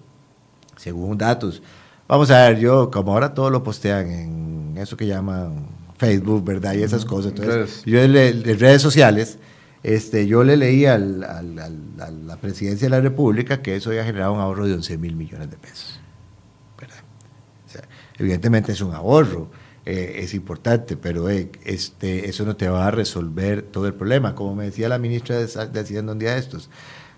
[0.78, 1.64] según datos.
[2.08, 5.69] Vamos a ver, yo, como ahora todo lo postean en eso que llaman
[6.00, 6.74] Facebook, ¿verdad?
[6.74, 7.34] Y esas cosas.
[7.36, 9.38] Entonces, yo en, redes sociales,
[9.84, 14.34] este, yo le leí al, a la presidencia de la República que eso había generado
[14.34, 16.00] un ahorro de 11 mil millones de pesos.
[16.80, 16.96] ¿verdad?
[18.18, 19.50] evidentemente es un ahorro,
[19.86, 24.36] eh, es importante, pero eh, este, eso no te va a resolver todo el problema.
[24.36, 26.70] Como me decía la ministra de, de Hacienda un día de estos,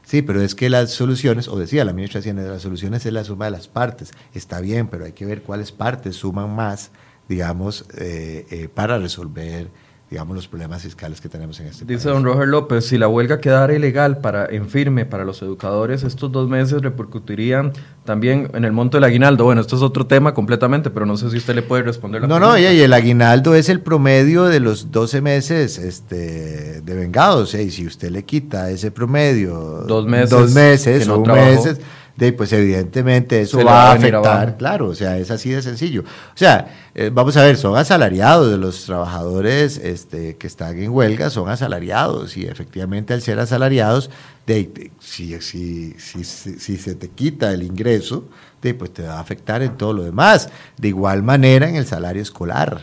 [0.03, 3.13] Sí, pero es que las soluciones, o decía la ministra de Hacienda, las soluciones es
[3.13, 4.11] la suma de las partes.
[4.33, 6.91] Está bien, pero hay que ver cuáles partes suman más
[7.31, 9.69] digamos, eh, eh, para resolver
[10.09, 11.99] digamos, los problemas fiscales que tenemos en este país.
[11.99, 16.03] Dice don Roger López, si la huelga quedara ilegal para, en firme para los educadores,
[16.03, 17.71] estos dos meses repercutirían
[18.03, 19.45] también en el monto del aguinaldo.
[19.45, 22.23] Bueno, esto es otro tema completamente, pero no sé si usted le puede responder.
[22.23, 26.93] La no, no, y, el aguinaldo es el promedio de los 12 meses este, de
[26.93, 31.79] vengados, y si usted le quita ese promedio, dos meses, dos meses o meses
[32.21, 36.01] de, pues evidentemente eso va a afectar, claro, o sea, es así de sencillo.
[36.01, 40.91] O sea, eh, vamos a ver, son asalariados de los trabajadores este, que están en
[40.91, 44.11] huelga, son asalariados y efectivamente al ser asalariados,
[44.45, 48.25] de, si, si, si, si, se te quita el ingreso,
[48.61, 50.47] de, pues te va a afectar en todo lo demás.
[50.77, 52.81] De igual manera en el salario escolar,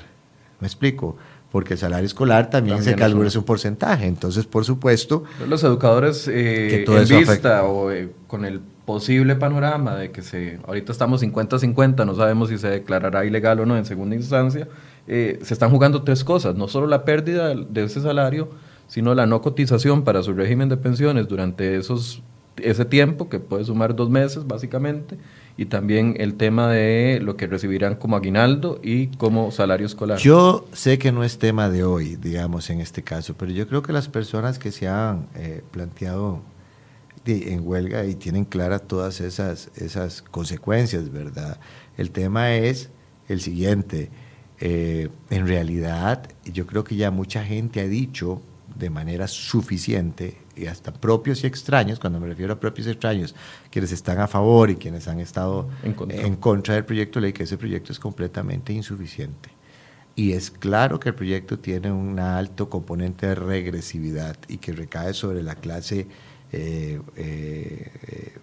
[0.59, 1.17] ¿me explico?
[1.53, 4.07] porque el salario escolar también, se calcula un porcentaje.
[4.07, 5.25] Entonces, por supuesto...
[5.49, 10.93] Los educadores eh, en vista o eh, con el posible panorama de que se ahorita
[10.93, 14.67] estamos 50-50, no sabemos si se declarará ilegal o no en segunda instancia,
[15.07, 18.49] eh, se están jugando tres cosas, no solo la pérdida de ese salario,
[18.87, 22.23] sino la no cotización para su régimen de pensiones durante esos,
[22.57, 25.19] ese tiempo, que puede sumar dos meses básicamente,
[25.59, 30.19] y también el tema de lo que recibirán como aguinaldo y como salario escolar.
[30.19, 33.83] Yo sé que no es tema de hoy, digamos, en este caso, pero yo creo
[33.83, 36.41] que las personas que se han eh, planteado
[37.29, 41.61] en huelga y tienen claras todas esas, esas consecuencias, ¿verdad?
[41.97, 42.91] El tema es
[43.29, 44.11] el siguiente.
[44.61, 48.43] Eh, en realidad, yo creo que ya mucha gente ha dicho
[48.77, 53.35] de manera suficiente y hasta propios y extraños, cuando me refiero a propios y extraños,
[53.71, 57.45] quienes están a favor y quienes han estado en contra, del proyecto de ley, que
[57.45, 59.51] ese proyecto es completamente insuficiente.
[60.17, 65.15] Y es claro que el proyecto tiene un alto componente de regresividad y que recae
[65.15, 66.09] sobre la clase,
[66.53, 68.39] eh, eh,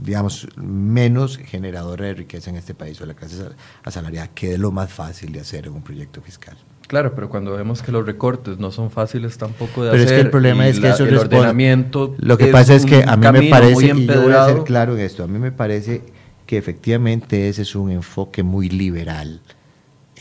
[0.00, 3.36] digamos, menos generadora de riqueza en este país, o la clase
[3.82, 6.56] asalariada, que es lo más fácil de hacer en un proyecto fiscal.
[6.86, 10.06] Claro, pero cuando vemos que los recortes no son fáciles tampoco de pero hacer.
[10.06, 12.14] Pero es que el problema es que eso el ordenamiento.
[12.18, 14.94] Lo que pasa es que a mí me parece, y yo voy a ser claro
[14.94, 16.02] en esto, a mí me parece
[16.46, 19.40] que efectivamente ese es un enfoque muy liberal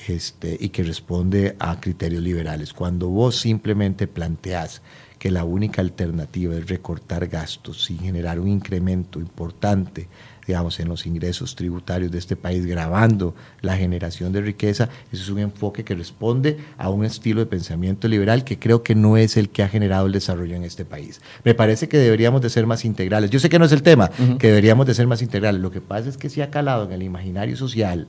[0.08, 2.74] este, y que responde a criterios liberales.
[2.74, 4.82] Cuando vos simplemente planteás
[5.26, 10.08] que la única alternativa es recortar gastos sin generar un incremento importante
[10.46, 14.88] digamos, en los ingresos tributarios de este país, grabando la generación de riqueza.
[15.12, 18.94] Eso es un enfoque que responde a un estilo de pensamiento liberal que creo que
[18.94, 21.20] no es el que ha generado el desarrollo en este país.
[21.44, 23.32] Me parece que deberíamos de ser más integrales.
[23.32, 25.60] Yo sé que no es el tema, que deberíamos de ser más integrales.
[25.60, 28.08] Lo que pasa es que se ha calado en el imaginario social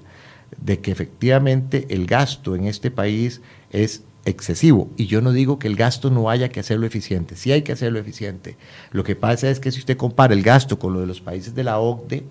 [0.61, 3.41] de que efectivamente el gasto en este país
[3.71, 4.91] es excesivo.
[4.97, 7.73] Y yo no digo que el gasto no haya que hacerlo eficiente, sí hay que
[7.73, 8.59] hacerlo eficiente.
[8.91, 11.55] Lo que pasa es que si usted compara el gasto con lo de los países
[11.55, 12.25] de la OCDE,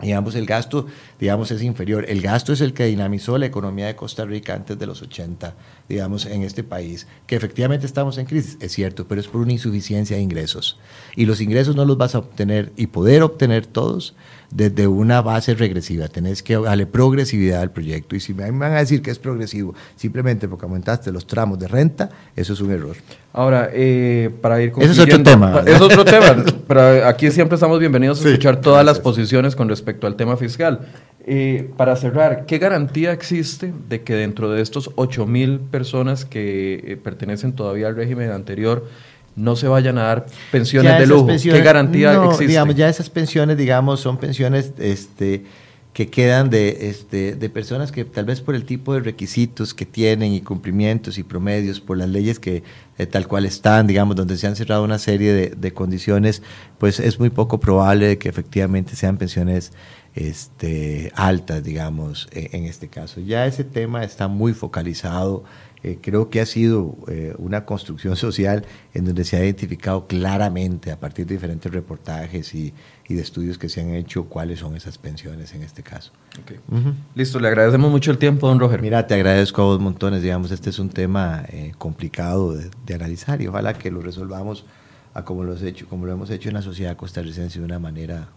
[0.00, 0.86] digamos, el gasto,
[1.18, 2.04] digamos, es inferior.
[2.08, 5.54] El gasto es el que dinamizó la economía de Costa Rica antes de los 80,
[5.92, 7.06] digamos, en este país.
[7.26, 10.78] Que efectivamente estamos en crisis, es cierto, pero es por una insuficiencia de ingresos.
[11.16, 14.14] Y los ingresos no los vas a obtener y poder obtener todos
[14.50, 16.08] desde una base regresiva.
[16.08, 18.16] Tenés que darle progresividad al proyecto.
[18.16, 21.68] Y si me van a decir que es progresivo simplemente porque aumentaste los tramos de
[21.68, 22.96] renta, eso es un error.
[23.34, 25.62] Ahora, eh, para ir Eso es otro tema.
[25.66, 30.06] Es otro tema, pero aquí siempre estamos bienvenidos a escuchar todas las posiciones con respecto
[30.06, 30.88] al tema fiscal.
[31.24, 36.82] Eh, para cerrar, ¿qué garantía existe de que dentro de estos 8 mil personas que
[36.84, 38.88] eh, pertenecen todavía al régimen anterior,
[39.36, 41.28] no se vayan a dar pensiones de lujo.
[41.28, 42.46] ¿Qué garantía existe?
[42.46, 45.44] Digamos, ya esas pensiones, digamos, son pensiones este,
[45.92, 49.84] que quedan de, este, de personas que tal vez por el tipo de requisitos que
[49.84, 52.62] tienen y cumplimientos y promedios, por las leyes que
[52.96, 56.42] eh, tal cual están, digamos, donde se han cerrado una serie de, de condiciones,
[56.78, 59.72] pues es muy poco probable que efectivamente sean pensiones
[60.14, 63.20] este, altas, digamos, e, en este caso.
[63.20, 65.44] Ya ese tema está muy focalizado
[65.84, 68.64] eh, creo que ha sido eh, una construcción social
[68.94, 72.72] en donde se ha identificado claramente a partir de diferentes reportajes y,
[73.14, 76.12] de estudios que se han hecho cuáles son esas pensiones en este caso.
[77.14, 78.80] Listo, le agradecemos mucho el tiempo, don Roger.
[78.80, 83.40] Mira, te agradezco a vos montones, digamos, este es un tema eh, complicado de, analizar
[83.40, 84.66] y ojalá que lo resolvamos
[85.14, 88.28] a como lo, hecho, como lo hemos hecho en la sociedad costarricense de una manera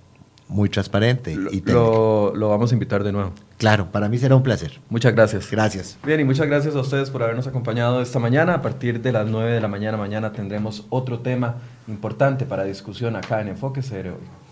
[0.47, 1.35] muy transparente.
[1.35, 3.33] Lo, y lo, lo, vamos a invitar de nuevo.
[3.57, 4.79] Claro, para mí será un placer.
[4.89, 5.49] Muchas gracias.
[5.49, 5.97] Gracias.
[6.05, 8.55] Bien, y muchas gracias a ustedes por habernos acompañado esta mañana.
[8.55, 11.55] A partir de las 9 de la mañana, mañana tendremos otro tema
[11.87, 14.44] importante para discusión acá en Enfoque hoy.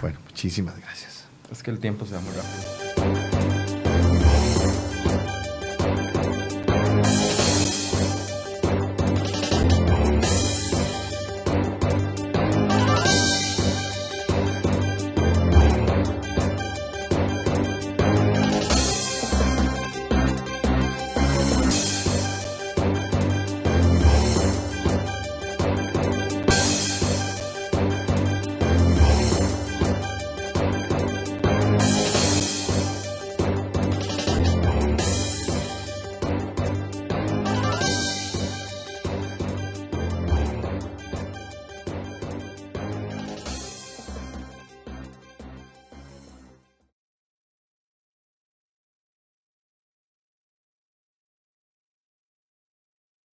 [0.00, 1.24] Bueno, muchísimas gracias.
[1.50, 2.89] Es que el tiempo se va muy rápido.